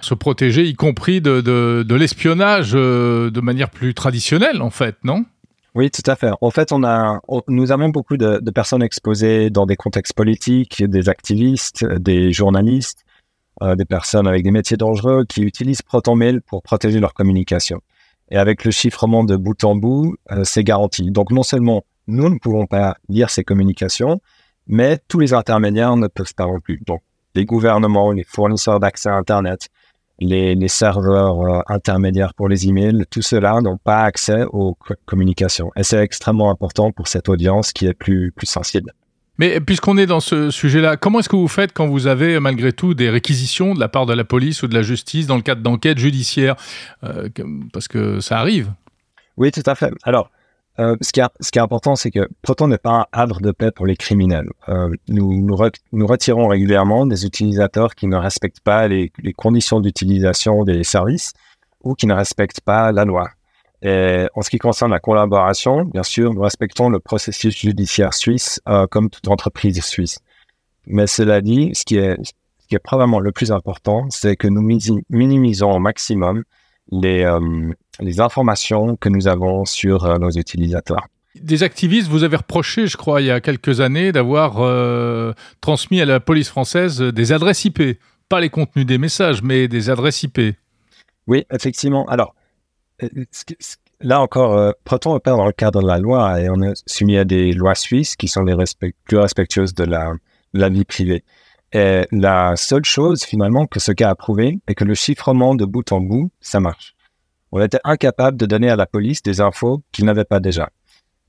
[0.02, 5.24] se protéger, y compris de, de, l'espionnage de manière plus traditionnelle, en fait, non?
[5.78, 6.32] Oui, tout à fait.
[6.42, 11.08] En fait, on a, nous avons beaucoup de, personnes exposées dans des contextes politiques, des
[11.08, 13.06] activistes, des journalistes,
[13.62, 17.82] euh, des personnes avec des métiers dangereux qui utilisent ProtonMail pour protéger leur communication.
[18.32, 21.12] Et avec le chiffrement de bout en bout, euh, c'est garanti.
[21.12, 24.20] Donc, non seulement nous ne pouvons pas lire ces communications,
[24.68, 26.82] mais tous les intermédiaires ne peuvent pas non plus.
[26.86, 27.02] Donc,
[27.36, 29.70] les gouvernements, les fournisseurs d'accès à Internet,
[30.20, 34.76] les, serveurs euh, intermédiaires pour les emails, tout cela n'ont pas accès aux
[35.06, 35.72] communications.
[35.76, 38.92] Et c'est extrêmement important pour cette audience qui est plus, plus sensible.
[39.38, 42.74] Mais puisqu'on est dans ce sujet-là, comment est-ce que vous faites quand vous avez malgré
[42.74, 45.44] tout des réquisitions de la part de la police ou de la justice dans le
[45.44, 46.56] cadre d'enquêtes judiciaires?
[47.04, 47.30] Euh,
[47.72, 48.72] Parce que ça arrive.
[49.38, 49.94] Oui, tout à fait.
[50.04, 50.32] Alors,
[50.80, 53.88] euh, ce, qui est, important, c'est que Proton n'est pas un havre de paix pour
[53.88, 54.50] les criminels.
[54.70, 55.56] Euh, nous,
[56.06, 61.34] retirons régulièrement des utilisateurs qui ne respectent pas les, conditions d'utilisation des services
[61.84, 63.30] ou qui ne respectent pas la loi.
[63.82, 68.62] Et en ce qui concerne la collaboration, bien sûr, nous respectons le processus judiciaire suisse
[68.68, 70.20] euh, comme toute entreprise suisse.
[70.86, 74.62] Mais cela dit, ce qui est probablement le plus important, c'est que nous
[75.10, 76.44] minimisons au maximum
[76.92, 81.08] les, euh, les informations que nous avons sur euh, nos utilisateurs.
[81.36, 86.02] Des activistes, vous avez reproché, je crois, il y a quelques années, d'avoir euh, transmis
[86.02, 88.00] à la police française des adresses IP.
[88.28, 90.40] Pas les contenus des messages, mais des adresses IP.
[91.28, 92.06] Oui, effectivement.
[92.08, 92.34] Alors,
[94.02, 97.24] là encore, Proton opère dans le cadre de la loi et on est soumis à
[97.24, 98.56] des lois suisses qui sont les
[99.06, 100.14] plus respectueuses de la,
[100.54, 101.24] de la vie privée?
[101.74, 105.66] Et la seule chose finalement que ce cas a prouvé est que le chiffrement de
[105.66, 106.96] bout en bout, ça marche.
[107.52, 110.70] On était incapable de donner à la police des infos qu'il n'avait pas déjà.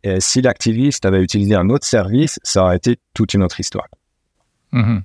[0.05, 3.89] Et si l'activiste avait utilisé un autre service, ça aurait été toute une autre histoire.
[4.73, 5.03] Mhm.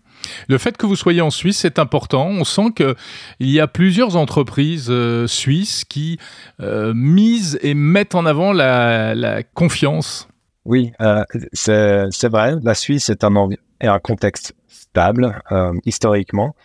[0.47, 2.27] Le fait que vous soyez en Suisse, c'est important.
[2.27, 6.19] On sent qu'il y a plusieurs entreprises euh, suisses qui
[6.59, 10.27] euh, misent et mettent en avant la, confiance.
[10.65, 12.55] Oui, euh, c'est vrai.
[12.61, 16.55] La Suisse est un, est un contexte stable euh, historiquement.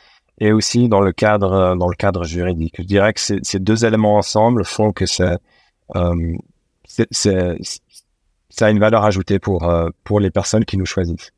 [0.41, 2.77] et aussi dans le cadre dans le cadre juridique.
[2.79, 5.37] Je dirais que ces deux éléments ensemble font que c'est
[5.97, 6.37] euh,
[8.51, 11.33] ça a une valeur ajoutée pour euh, pour les personnes qui nous choisissent.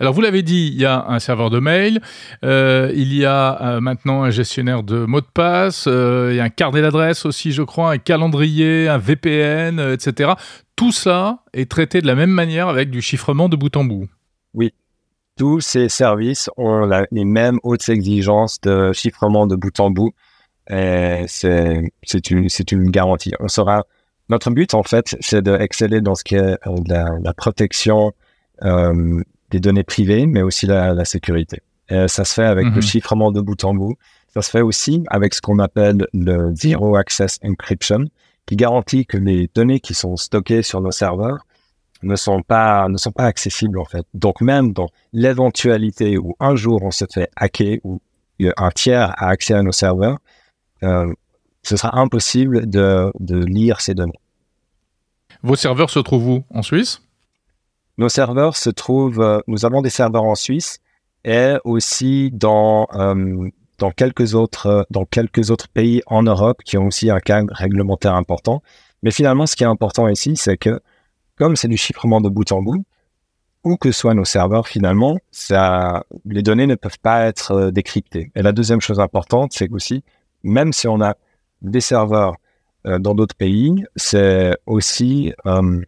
[0.00, 2.00] Alors vous l'avez dit, il y a un serveur de mail,
[2.42, 6.44] euh, il y a euh, maintenant un gestionnaire de mots de passe, il y a
[6.44, 10.32] un carnet d'adresse aussi, je crois, un calendrier, un VPN, etc.
[10.74, 14.08] Tout ça est traité de la même manière avec du chiffrement de bout en bout.
[14.54, 14.72] Oui,
[15.38, 20.12] tous ces services ont les mêmes hautes exigences de chiffrement de bout en bout.
[20.68, 23.32] C'est une, une garantie.
[23.40, 23.84] On sera
[24.28, 28.12] notre but, en fait, c'est d'exceller dans ce qui est euh, la, protection
[28.62, 31.62] euh, des données privées, mais aussi la, sécurité.
[31.88, 32.82] Et ça se fait avec le mhm.
[32.82, 33.96] chiffrement de bout en bout.
[34.34, 38.04] Ça se fait aussi avec ce qu'on appelle le Zero Access Encryption,
[38.44, 41.46] qui garantit que les données qui sont stockées sur nos serveurs
[42.02, 44.06] ne sont pas ne sont pas accessibles en fait.
[44.14, 48.00] Donc même dans l'éventualité où un jour on se fait hacker ou
[48.56, 50.18] un tiers a accès à nos serveurs,
[50.82, 51.12] euh,
[51.62, 53.12] ce sera impossible de,
[53.44, 54.20] lire ces données.
[55.42, 56.44] Vos serveurs se trouvent où?
[56.50, 57.02] En Suisse?
[57.96, 60.78] Nos serveurs se trouvent, euh, nous avons des serveurs en Suisse
[61.24, 66.86] et aussi dans, euh, dans, quelques autres, dans quelques autres pays en Europe qui ont
[66.86, 68.62] aussi un cadre réglementaire important.
[69.02, 70.80] Mais finalement, ce qui est important ici, c'est que
[71.38, 72.84] comme c'est du chiffrement de bout en bout,
[73.64, 75.18] où que soient nos serveurs finalement,
[76.26, 78.30] les données ne peuvent pas être euh, décryptées.
[78.34, 80.04] Et la deuxième chose importante, c'est aussi,
[80.42, 81.16] même si on a
[81.62, 82.36] des serveurs
[82.86, 85.80] euh, dans d'autres pays, c'est aussi euh,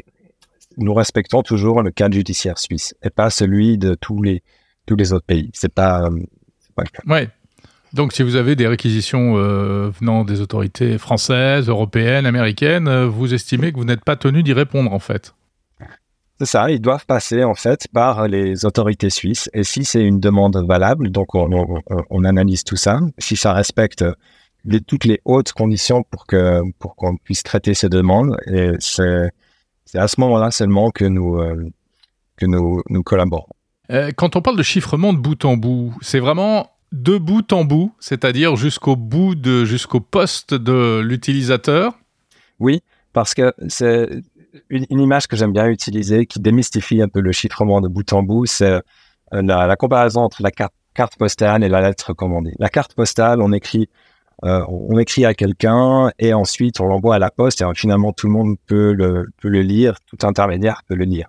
[0.76, 4.42] nous respectons toujours le cadre judiciaire suisse et pas celui de tous les
[4.86, 5.50] tous les autres pays.
[5.54, 6.10] C'est pas, euh,
[6.74, 7.02] pas le cas.
[7.06, 7.28] Ouais.
[7.92, 13.78] Donc, si vous avez des réquisitions venant des autorités françaises, européennes, américaines, vous estimez que
[13.78, 15.34] vous n'êtes pas tenu d'y répondre, en fait
[16.40, 19.50] C'est ça, ils doivent passer, en fait, par les autorités suisses.
[19.52, 22.98] Et si c'est une demande valable, donc on, on, on, analyse tout ça.
[23.18, 24.02] Si ça respecte
[24.64, 28.38] les, toutes les hautes conditions pour que pour qu'on puisse traiter ces demandes.
[28.46, 29.28] Et c'est
[29.92, 31.68] à ce moment-là seulement que nous euh,
[32.36, 33.52] que nous nous collaborons.
[33.90, 37.66] Euh, quand on parle de chiffrement de bout en bout, c'est vraiment de bout en
[37.66, 41.92] bout, c'est-à-dire jusqu'au bout de jusqu'au poste de l'utilisateur?
[42.60, 42.80] Oui,
[43.12, 44.08] parce que c'est
[44.68, 48.22] une, image que j'aime bien utiliser qui démystifie un peu le chiffrement de bout en
[48.22, 48.80] bout, c'est
[49.32, 52.54] euh, la, comparaison entre la carte, carte postale et la lettre commandée.
[52.58, 53.88] La carte postale, on écrit
[54.44, 58.26] euh, on écrit à quelqu'un et ensuite on l'envoie à la poste et finalement tout
[58.26, 61.28] le monde peut le, peut le lire, tout intermédiaire peut le lire.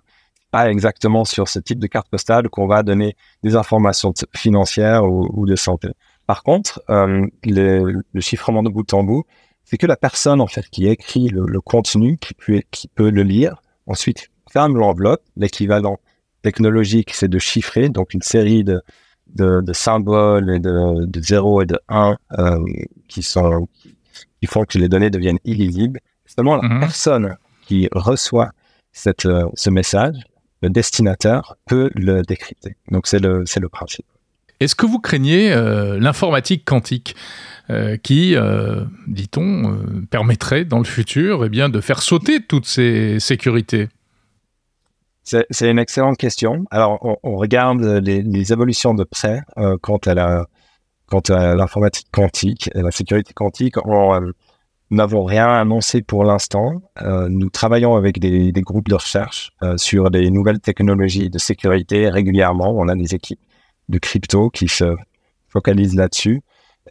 [0.50, 5.46] Pas exactement sur ce type de carte postale qu'on va donner des informations financières ou,
[5.46, 5.88] de santé.
[6.26, 9.24] Par contre, euh, le, chiffrement de bout en bout,
[9.72, 13.22] c'est que la personne en fait qui écrit le, contenu, qui peut, qui peut le
[13.22, 15.22] lire, ensuite ferme l'enveloppe.
[15.34, 15.98] L'équivalent
[16.42, 18.82] technologique, c'est de chiffrer, donc une série de,
[19.28, 22.58] de, symboles et de, de 0 et de 1 euh,
[23.08, 23.66] qui, sont,
[24.42, 26.00] qui font que les données deviennent illisibles.
[26.26, 26.80] Seulement la mhm.
[26.80, 28.50] personne qui reçoit
[28.92, 30.16] cette, euh, ce message,
[30.60, 32.76] le destinataire, peut le décrypter.
[32.90, 34.04] Donc c'est le, le principe.
[34.62, 37.14] Est-ce que vous craignez euh, l'informatique quantique
[38.02, 38.36] qui,
[39.06, 39.78] dit-on,
[40.10, 43.88] permettrait dans le futur eh bien, de faire sauter toutes ces sécurités?
[45.24, 46.64] C'est une excellente question.
[46.70, 50.46] Alors, on, regarde les, évolutions de près euh, quant à
[51.56, 53.76] l'informatique quantique et la sécurité quantique.
[53.86, 54.32] On, euh,
[54.90, 56.82] nous n'avons rien annoncé pour l'instant.
[57.02, 62.10] Euh, nous travaillons avec des, des groupes de recherche sur des nouvelles technologies de sécurité
[62.10, 62.74] régulièrement.
[62.76, 63.40] On a des équipes
[63.88, 64.96] de crypto qui se
[65.48, 66.42] focalisent là-dessus.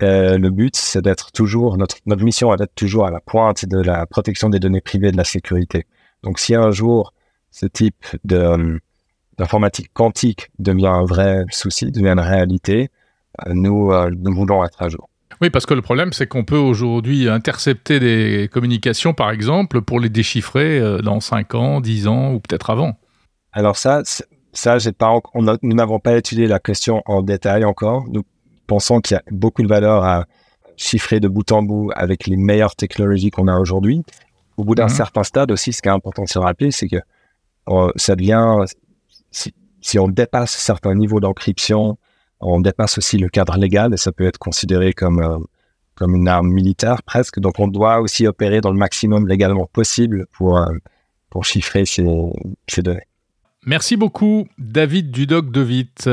[0.02, 3.80] le but, c'est d'être toujours, notre, notre mission est d'être toujours à la pointe de
[3.80, 5.86] la protection des données privées et de la sécurité.
[6.24, 7.14] Donc, si un jour,
[7.52, 8.80] ce type de,
[9.38, 12.90] d'informatique quantique devient un vrai souci, devient une réalité,
[13.46, 15.10] euh, nous, euh, nous voulons être à jour.
[15.42, 20.00] Oui, parce que le problème, c'est qu'on peut aujourd'hui intercepter des communications, par exemple, pour
[20.00, 23.00] les déchiffrer euh, dans 5 ans, 10 ans ou peut-être avant.
[23.52, 24.04] Alors ça,
[24.54, 28.06] ça j'ai pas, nous n'avons pas étudié la question en détail encore.
[28.10, 28.24] Nous
[28.68, 30.26] pensons qu'il y a beaucoup de valeur à
[30.78, 34.04] chiffrer de bout en bout avec les meilleures technologies qu'on a aujourd'hui.
[34.58, 34.96] Au bout d'un mhm.
[34.96, 36.98] certain stade aussi, ce qui est important de se rappeler, c'est que
[37.70, 38.66] euh, ça devient,
[39.30, 41.98] si, si, on dépasse certains niveaux d'encryption,
[42.40, 45.38] on dépasse aussi le cadre légal et ça peut être considéré comme, euh,
[45.96, 47.40] comme une arme militaire presque.
[47.40, 50.74] Donc on doit aussi opérer dans le maximum légalement possible pour, euh,
[51.30, 52.06] pour chiffrer ces,
[52.68, 53.08] ces données.
[53.66, 56.10] Merci beaucoup, David Dudoc de Witt,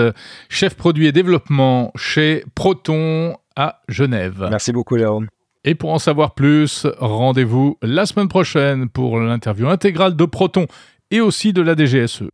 [0.48, 4.46] chef produit et développement chez Proton à Genève.
[4.50, 5.26] Merci beaucoup, Léon.
[5.64, 10.66] Et pour en savoir plus, rendez-vous la semaine prochaine pour l'interview intégrale de Proton
[11.10, 12.24] et aussi de la DGSE.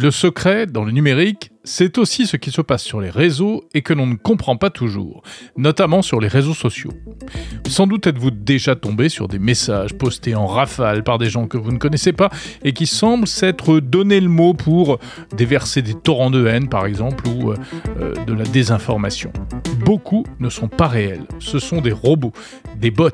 [0.00, 3.82] Le secret dans le numérique, c'est aussi ce qui se passe sur les réseaux et
[3.82, 5.22] que l'on ne comprend pas toujours,
[5.58, 6.92] notamment sur les réseaux sociaux.
[7.68, 11.58] Sans doute êtes-vous déjà tombé sur des messages postés en rafale par des gens que
[11.58, 12.30] vous ne connaissez pas
[12.64, 14.98] et qui semblent s'être donné le mot pour
[15.36, 19.34] déverser des torrents de haine par exemple ou euh, de la désinformation.
[19.84, 22.32] Beaucoup ne sont pas réels, ce sont des robots,
[22.74, 23.10] des bots.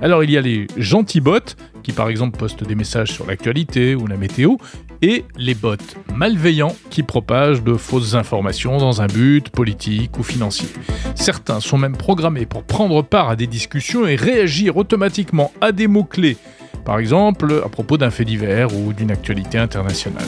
[0.00, 3.94] Alors il y a les gentils bots qui par exemple postent des messages sur l'actualité
[3.94, 4.56] ou la météo,
[5.02, 5.74] et les bots
[6.14, 10.68] malveillants qui propagent de fausses informations dans un but politique ou financier.
[11.14, 15.86] Certains sont même programmés pour prendre part à des discussions et réagir automatiquement à des
[15.86, 16.36] mots-clés,
[16.84, 20.24] par exemple à propos d'un fait divers ou d'une actualité internationale.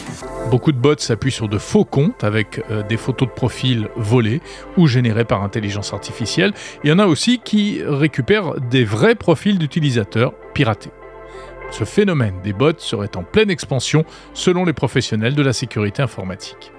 [0.50, 4.40] Beaucoup de bots s'appuient sur de faux comptes avec euh, des photos de profil volées
[4.76, 6.52] ou générées par intelligence artificielle.
[6.84, 10.90] Il y en a aussi qui récupèrent des vrais profils d'utilisateurs piratés.
[11.70, 16.72] Ce phénomène des bots serait en pleine expansion selon les professionnels de la sécurité informatique.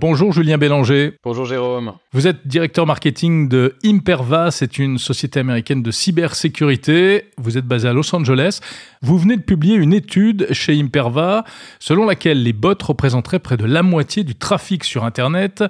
[0.00, 1.14] Bonjour Julien Bélanger.
[1.24, 1.94] Bonjour Jérôme.
[2.12, 7.24] Vous êtes directeur marketing de Imperva, c'est une société américaine de cybersécurité.
[7.36, 8.60] Vous êtes basé à Los Angeles.
[9.02, 11.42] Vous venez de publier une étude chez Imperva
[11.80, 15.64] selon laquelle les bots représenteraient près de la moitié du trafic sur Internet.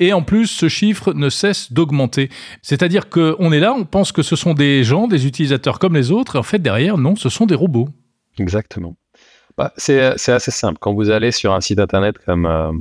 [0.00, 2.30] Et en plus, ce chiffre ne cesse d'augmenter.
[2.62, 6.10] C'est-à-dire qu'on est là, on pense que ce sont des gens, des utilisateurs comme les
[6.10, 7.90] autres, et en fait derrière, non, ce sont des robots.
[8.38, 8.96] Exactement.
[9.58, 10.78] Bah, c'est assez simple.
[10.80, 12.46] Quand vous allez sur un site Internet comme...
[12.46, 12.72] Euh,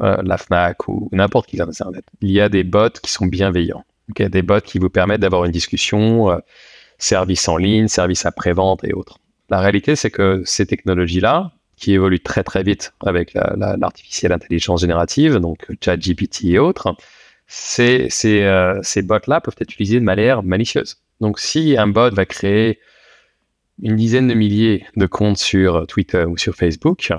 [0.00, 2.04] euh, la FNAC ou n'importe qui Internet.
[2.20, 3.84] Il y a des bots qui sont bienveillants.
[4.18, 6.38] des bots qui vous permettent d'avoir une discussion, euh,
[6.98, 9.18] service en ligne, service après-vente et autres.
[9.50, 15.36] La réalité, c'est que ces technologies-là, qui évoluent très très vite avec l'artificielle intelligence générative,
[15.36, 16.96] donc ChatGPT et autres,
[17.46, 20.96] ces, euh, ces bots-là peuvent être utilisés de manière malicieuse.
[21.20, 22.78] Donc si un bot va créer
[23.82, 27.12] une dizaine de milliers de comptes sur Twitter ou sur Facebook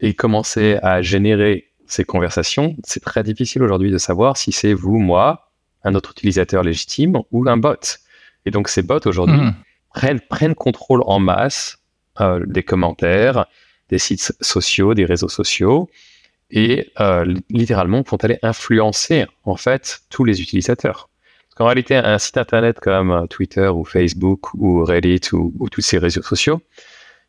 [0.00, 4.98] et commencer à générer ces conversations, c'est très difficile aujourd'hui de savoir si c'est vous,
[4.98, 5.50] moi,
[5.82, 7.98] un autre utilisateur légitime ou un bot.
[8.46, 9.54] Et donc ces bots aujourd'hui hmm.
[9.92, 11.78] prennent, prennent, contrôle en masse
[12.20, 13.46] euh, des commentaires,
[13.88, 15.90] des sites sociaux, des réseaux sociaux,
[16.50, 21.08] et euh, littéralement vont aller influencer en fait tous les utilisateurs.
[21.48, 25.68] Parce qu'en réalité, un site internet comme euh, Twitter ou Facebook ou Reddit ou, ou
[25.68, 26.60] tous ces réseaux sociaux,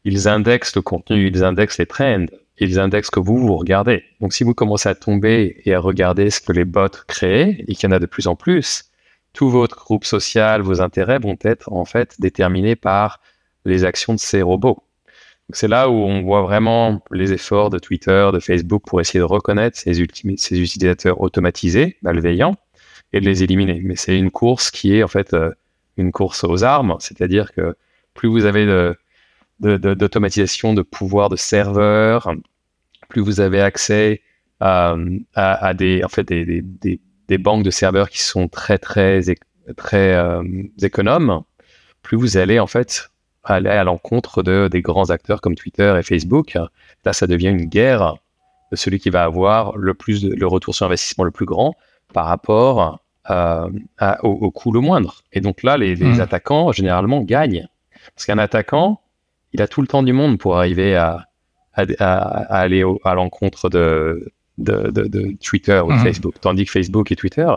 [0.03, 2.25] ils indexent le contenu, ils indexent les trends,
[2.57, 4.03] ils indexent que vous, vous regardez.
[4.19, 7.75] Donc si vous commencez à tomber et à regarder ce que les bots créent, et
[7.75, 8.85] qu'il y en a de plus en plus,
[9.33, 13.19] tout votre groupe social, vos intérêts vont être en fait déterminés par
[13.65, 14.83] les actions de ces robots.
[15.53, 19.25] C'est là où on voit vraiment les efforts de Twitter, de Facebook pour essayer de
[19.25, 19.93] reconnaître ces,
[20.37, 22.55] ces utilisateurs automatisés, malveillants,
[23.13, 23.81] et de les éliminer.
[23.83, 25.51] Mais c'est une course qui est en fait euh,
[25.97, 27.75] une course aux armes, c'est-à-dire que
[28.13, 28.95] plus vous avez de,
[29.61, 32.33] d'automatisation de, pouvoir de serveurs,
[33.09, 34.21] plus vous avez accès
[34.61, 39.21] euh, à, des, en fait, des, des, des, banques de serveurs qui sont très, très,
[39.75, 40.43] très euh,
[40.81, 41.41] économes,
[42.01, 43.09] plus vous allez en fait
[43.43, 46.57] aller à l'encontre de, des grands acteurs comme Twitter et Facebook.
[47.05, 48.17] Là, ça devient une guerre
[48.71, 51.75] de celui qui va avoir le, plus le retour sur investissement le plus grand
[52.13, 53.69] par rapport euh,
[54.23, 55.23] au, coût le moindre.
[55.33, 56.21] Et donc là, les, les mmh.
[56.21, 57.67] attaquants, généralement, gagnent.
[58.15, 59.01] Parce qu'un attaquant,
[59.53, 61.27] il a tout le temps du monde pour arriver à,
[61.73, 66.03] aller à l'encontre de, de, Twitter ou de mhm.
[66.03, 66.35] Facebook.
[66.41, 67.47] Tandis que Facebook et Twitter,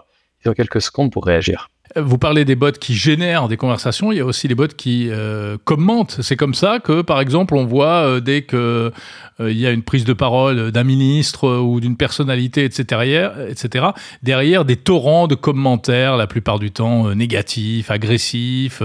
[0.45, 1.69] ils ont quelques secondes pour réagir.
[1.97, 5.11] Vous parlez des bots qui génèrent des conversations, il y a aussi les bots qui
[5.11, 6.19] euh, commentent.
[6.23, 8.91] C'est comme ça que, par exemple, on voit euh, dès qu'il euh,
[9.39, 13.87] y a une prise de parole d'un ministre ou d'une personnalité, etc., etc.,
[14.23, 18.83] derrière des torrents de commentaires, la plupart du temps négatifs, agressifs,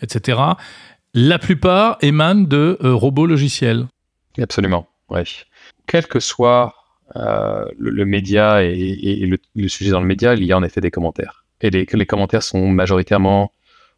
[0.00, 0.38] etc
[1.26, 3.86] la plupart émanent de euh, robots logiciels.
[4.40, 5.44] Absolument, oui.
[5.86, 6.74] Quel que soit
[7.16, 10.90] euh, le, média et, le, sujet dans le média, il y a en effet des
[10.90, 11.44] commentaires.
[11.60, 13.50] Et les, commentaires sont majoritairement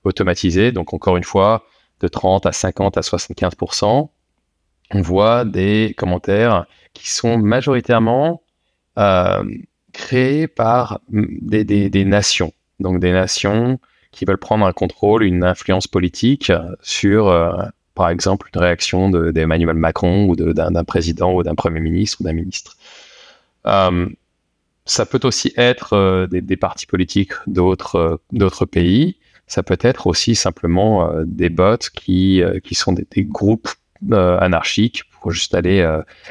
[0.04, 1.64] automatisés, donc encore une fois,
[2.00, 4.09] de 30 à 50 à 75%
[4.92, 8.42] on voit des commentaires qui sont majoritairement
[8.98, 9.44] euh,
[9.92, 12.52] créés par des, des, nations.
[12.80, 13.78] Donc des nations
[14.12, 17.53] qui veulent prendre un contrôle, une influence politique sur, euh,
[17.94, 22.33] par exemple, une réaction d'Emmanuel Macron ou d'un président ou d'un premier ministre ou d'un
[22.33, 22.77] ministre.
[23.67, 24.08] Euh,
[24.85, 28.19] ça peut aussi être euh, des, partis politiques d'autres
[28.71, 29.17] pays.
[29.46, 33.69] Ça peut être aussi simplement des bots qui, qui sont des, groupes
[34.13, 35.85] anarchiques pour juste aller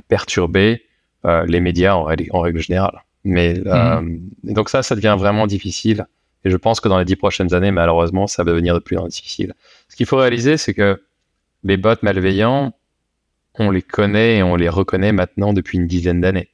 [0.07, 0.85] perturber
[1.25, 3.03] les médias en, en, règle générale.
[3.25, 4.53] Mais mmh.
[4.53, 6.07] donc ça, ça devient vraiment difficile
[6.45, 8.97] et je pense que dans les dix prochaines années, malheureusement, ça va devenir de plus
[8.97, 9.53] en plus difficile.
[9.89, 11.01] Ce qu'il faut réaliser, c'est que
[11.63, 12.73] les bots malveillants
[13.59, 16.49] on les connaît et on les reconnaît maintenant depuis une dizaine d'années.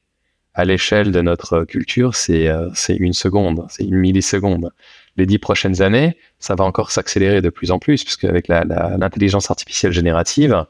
[0.54, 4.70] À l'échelle de notre culture, c'est euh, une seconde, c'est une milliseconde.
[5.16, 9.50] Les dix prochaines années, ça va encore s'accélérer de plus en plus, puisque avec l'intelligence
[9.50, 10.64] artificielle générative,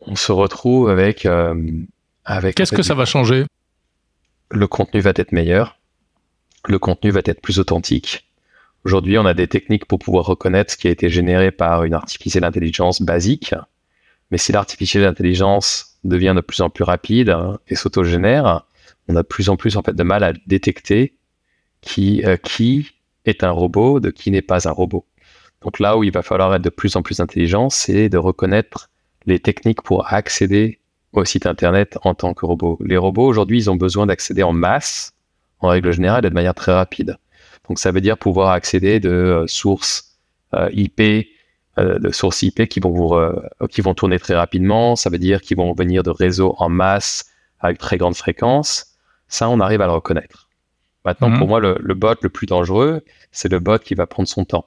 [0.00, 1.24] on se retrouve avec...
[1.26, 1.54] Euh,
[2.24, 3.46] avec Qu'est-ce que ça va changer?
[4.50, 5.78] Le contenu va être meilleur,
[6.68, 8.28] le contenu va être plus authentique.
[8.84, 11.94] Aujourd'hui, on a des techniques pour pouvoir reconnaître ce qui a été généré par une
[11.94, 13.54] artificielle intelligence basique.
[14.30, 17.36] Mais si l'artificielle intelligence devient de plus en plus rapide
[17.68, 18.66] et s'autogénère,
[19.08, 21.14] on a de plus en plus en fait de mal à détecter
[21.80, 22.90] qui, euh, qui
[23.24, 25.04] est un robot de qui n'est pas un robot.
[25.62, 28.90] Donc là où il va falloir être de plus en plus intelligent, c'est de reconnaître
[29.26, 30.80] les techniques pour accéder
[31.12, 32.78] au site internet en tant que robot.
[32.84, 35.12] Les robots aujourd'hui, ils ont besoin d'accéder en masse,
[35.62, 37.16] en règle générale, et de manière très rapide.
[37.68, 40.18] Donc ça veut dire pouvoir accéder de euh, sources
[40.54, 41.00] euh, IP,
[41.78, 43.14] euh, de sources IP qui vont vous,
[43.68, 44.96] qui vont tourner très rapidement.
[44.96, 48.96] Ça veut dire qu'ils vont venir de réseaux en masse avec très grande fréquence.
[49.28, 50.50] Ça, on arrive à le reconnaître.
[51.04, 51.38] Maintenant, mhm.
[51.38, 54.44] pour moi, le, le, bot le plus dangereux, c'est le bot qui va prendre son
[54.44, 54.66] temps.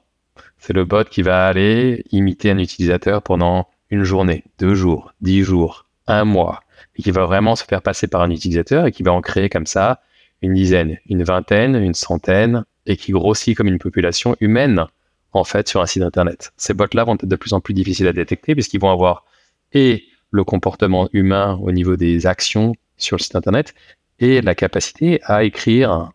[0.57, 5.43] C'est le bot qui va aller imiter un utilisateur pendant une journée, deux jours, dix
[5.43, 6.61] jours, un mois,
[6.97, 9.49] et qui va vraiment se faire passer par un utilisateur et qui va en créer
[9.49, 10.01] comme ça
[10.41, 14.86] une dizaine, une vingtaine, une centaine, et qui grossit comme une population humaine,
[15.33, 16.53] en fait, sur un site internet.
[16.57, 19.25] Ces bots-là vont être de plus en plus difficiles à détecter puisqu'ils vont avoir
[19.73, 23.73] et le comportement humain au niveau des actions sur le site internet
[24.19, 26.11] et la capacité à écrire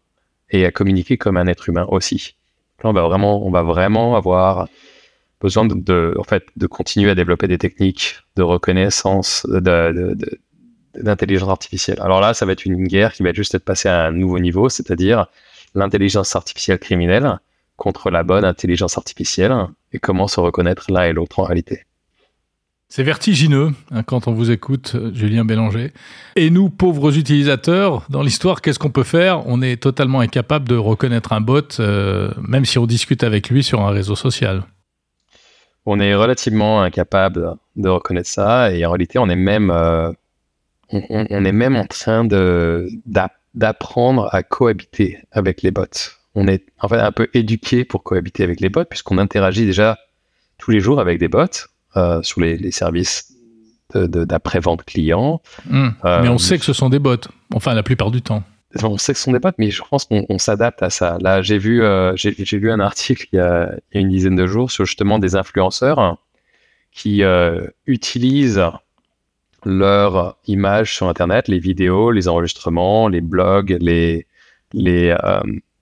[0.50, 2.36] et à communiquer comme un être humain aussi.
[2.82, 4.68] Là, on va vraiment, on va vraiment avoir
[5.40, 9.46] besoin de, en fait, de continuer à développer des techniques de reconnaissance
[10.94, 11.98] d'intelligence artificielle.
[12.00, 14.38] Alors là, ça va être une guerre qui va juste être passée à un nouveau
[14.38, 15.26] niveau, c'est-à-dire
[15.74, 17.38] l'intelligence artificielle criminelle
[17.76, 19.54] contre la bonne intelligence artificielle
[19.92, 21.84] et comment se reconnaître l'un et l'autre en réalité.
[22.92, 25.92] C'est vertigineux hein, quand on vous écoute, Julien Bélanger.
[26.34, 29.46] Et nous, pauvres utilisateurs, dans l'histoire, qu'est-ce qu'on peut faire?
[29.46, 33.62] On est totalement incapable de reconnaître un bot, euh, même si on discute avec lui
[33.62, 34.64] sur un réseau social.
[35.86, 40.10] On est relativement incapable de reconnaître ça, et en réalité, on est même, euh,
[40.92, 42.88] on, est même en train de
[43.54, 45.84] d'apprendre à cohabiter avec les bots.
[46.34, 49.98] On est en fait un peu éduqué pour cohabiter avec les bots, puisqu'on interagit déjà
[50.58, 51.46] tous les jours avec des bots
[51.96, 53.32] euh, sur les, services
[53.94, 55.40] d'après-vente client.
[55.68, 55.88] Hmm.
[56.04, 57.16] mais on euh, sait que ce sont des bots,
[57.52, 58.44] enfin la plupart du temps.
[58.84, 61.18] On sait que ce sont des bots, mais je pense qu'on s'adapte à ça.
[61.20, 64.70] Là, j'ai vu, euh, j'ai vu un article il y, a, une dizaine de jours
[64.70, 66.18] sur justement des influenceurs
[66.92, 67.22] qui
[67.86, 68.62] utilisent
[69.64, 74.26] leurs images sur Internet, les vidéos, les enregistrements, les blogs, les,
[74.72, 75.14] les,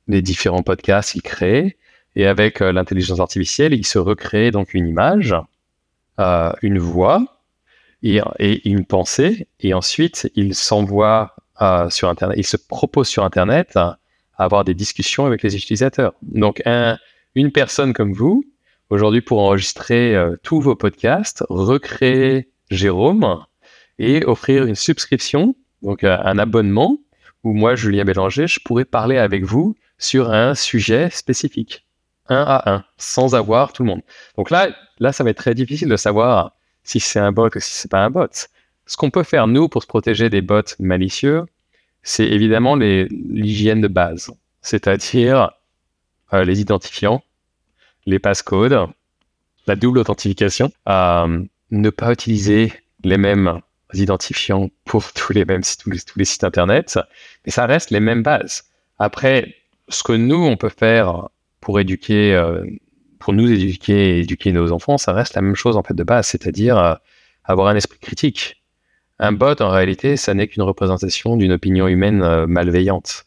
[0.07, 1.77] les différents podcasts qu'ils créent.
[2.17, 5.35] Et avec l'intelligence artificielle, ils se recréent donc une image
[6.21, 7.43] euh, une voix
[8.03, 8.21] et,
[8.69, 14.01] une pensée, et ensuite il s'envoie euh, sur Internet, il se propose sur Internet à
[14.37, 16.15] avoir des discussions avec les utilisateurs.
[16.23, 16.99] Donc un,
[17.37, 18.45] une personne comme vous,
[18.91, 23.45] aujourd'hui pour enregistrer euh, tous vos podcasts, recréer Jérôme
[23.99, 26.99] et offrir une subscription, donc un abonnement,
[27.45, 31.85] où moi, Julien Bélanger, je pourrais parler avec vous sur un sujet spécifique
[32.29, 34.03] un à un, sans avoir tout le monde.
[34.37, 37.61] Donc là, là, ça va être très difficile de savoir si c'est un bot ou
[37.61, 38.29] si c'est pas un bot.
[38.87, 41.45] Ce qu'on peut faire, nous, pour se protéger des bots malicieux,
[42.03, 44.31] c'est évidemment l'hygiène de base,
[44.63, 45.51] c'est-à-dire
[46.33, 47.23] euh, les identifiants,
[48.07, 48.87] les passcodes,
[49.67, 52.73] la double authentification, euh, ne pas utiliser
[53.05, 53.61] les mêmes
[53.95, 56.99] identifiants pour tous les mêmes tous tous les sites internet,
[57.45, 58.65] mais ça reste les mêmes bases.
[58.99, 59.55] Après,
[59.89, 61.29] ce que nous, on peut faire
[61.61, 62.65] pour éduquer, euh,
[63.19, 66.05] pour nous éduquer et éduquer nos enfants, ça reste la même chose en fait de
[66.05, 66.95] base, c'est-à-dire euh,
[67.45, 68.63] avoir un esprit critique.
[69.19, 73.25] Un bot, en réalité, ça n'est qu'une représentation d'une opinion humaine euh, malveillante.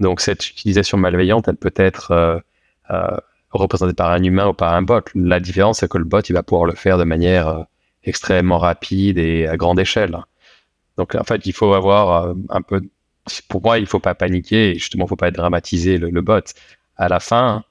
[0.00, 2.42] Donc cette utilisation malveillante, elle peut être
[3.50, 5.02] représentée par un humain ou par un bot.
[5.14, 7.66] La différence, c'est que le bot, il va pouvoir le faire de manière
[8.04, 10.16] extrêmement rapide et à grande échelle.
[10.96, 12.82] Donc en fait, il faut avoir un peu.
[13.48, 14.72] Pour moi, il faut pas paniquer.
[14.72, 16.44] Et justement, il faut pas dramatiser le, le bot.
[16.96, 17.64] À la fin,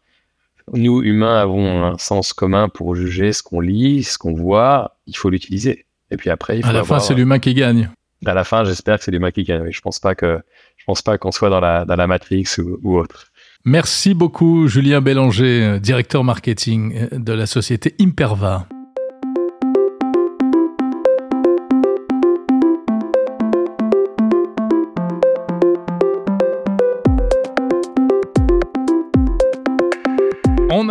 [0.71, 4.97] nous, humains, avons un sens commun pour juger ce qu'on lit, ce qu'on voit.
[5.07, 5.85] Il faut l'utiliser.
[6.11, 7.89] Et puis après, il faut à la fin, c'est l'humain qui gagne.
[8.25, 9.69] À la fin, j'espère que c'est l'humain qui gagne.
[9.69, 10.39] Je pense pas que
[10.77, 13.27] je pense pas qu'on soit dans la dans la Matrix ou, ou autre.
[13.65, 18.67] Merci beaucoup, Julien Bélanger, directeur marketing de la société Imperva.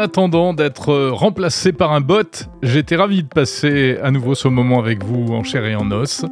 [0.02, 5.04] Attendant d'être remplacé par un bot, j'étais ravi de passer à nouveau ce moment avec
[5.04, 6.24] vous en chair et en os.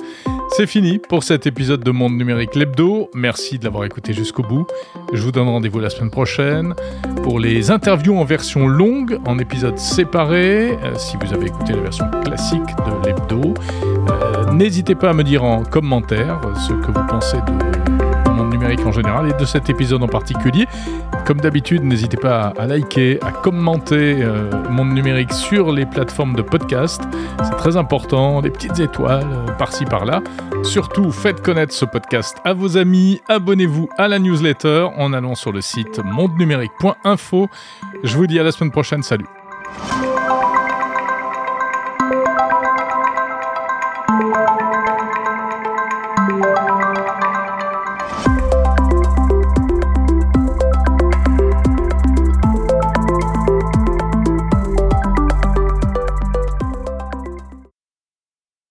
[0.50, 3.08] C'est fini pour cet épisode de Monde Numérique Lebdo.
[3.14, 4.66] Merci de l'avoir écouté jusqu'au bout.
[5.12, 6.74] Je vous donne rendez-vous la semaine prochaine
[7.22, 11.82] pour les interviews en version longue, en épisodes séparés, euh, si vous avez écouté la
[11.82, 13.54] version classique de Lebdo.
[14.10, 17.99] Euh, n'hésitez pas à me dire en commentaire ce que vous pensez de
[18.84, 20.66] en général et de cet épisode en particulier.
[21.26, 26.42] Comme d'habitude, n'hésitez pas à liker, à commenter euh, Monde Numérique sur les plateformes de
[26.42, 27.02] podcast.
[27.42, 30.20] C'est très important, des petites étoiles euh, par-ci par-là.
[30.62, 35.52] Surtout, faites connaître ce podcast à vos amis, abonnez-vous à la newsletter en allant sur
[35.52, 37.48] le site mondenumérique.info.
[38.04, 39.26] Je vous dis à la semaine prochaine, salut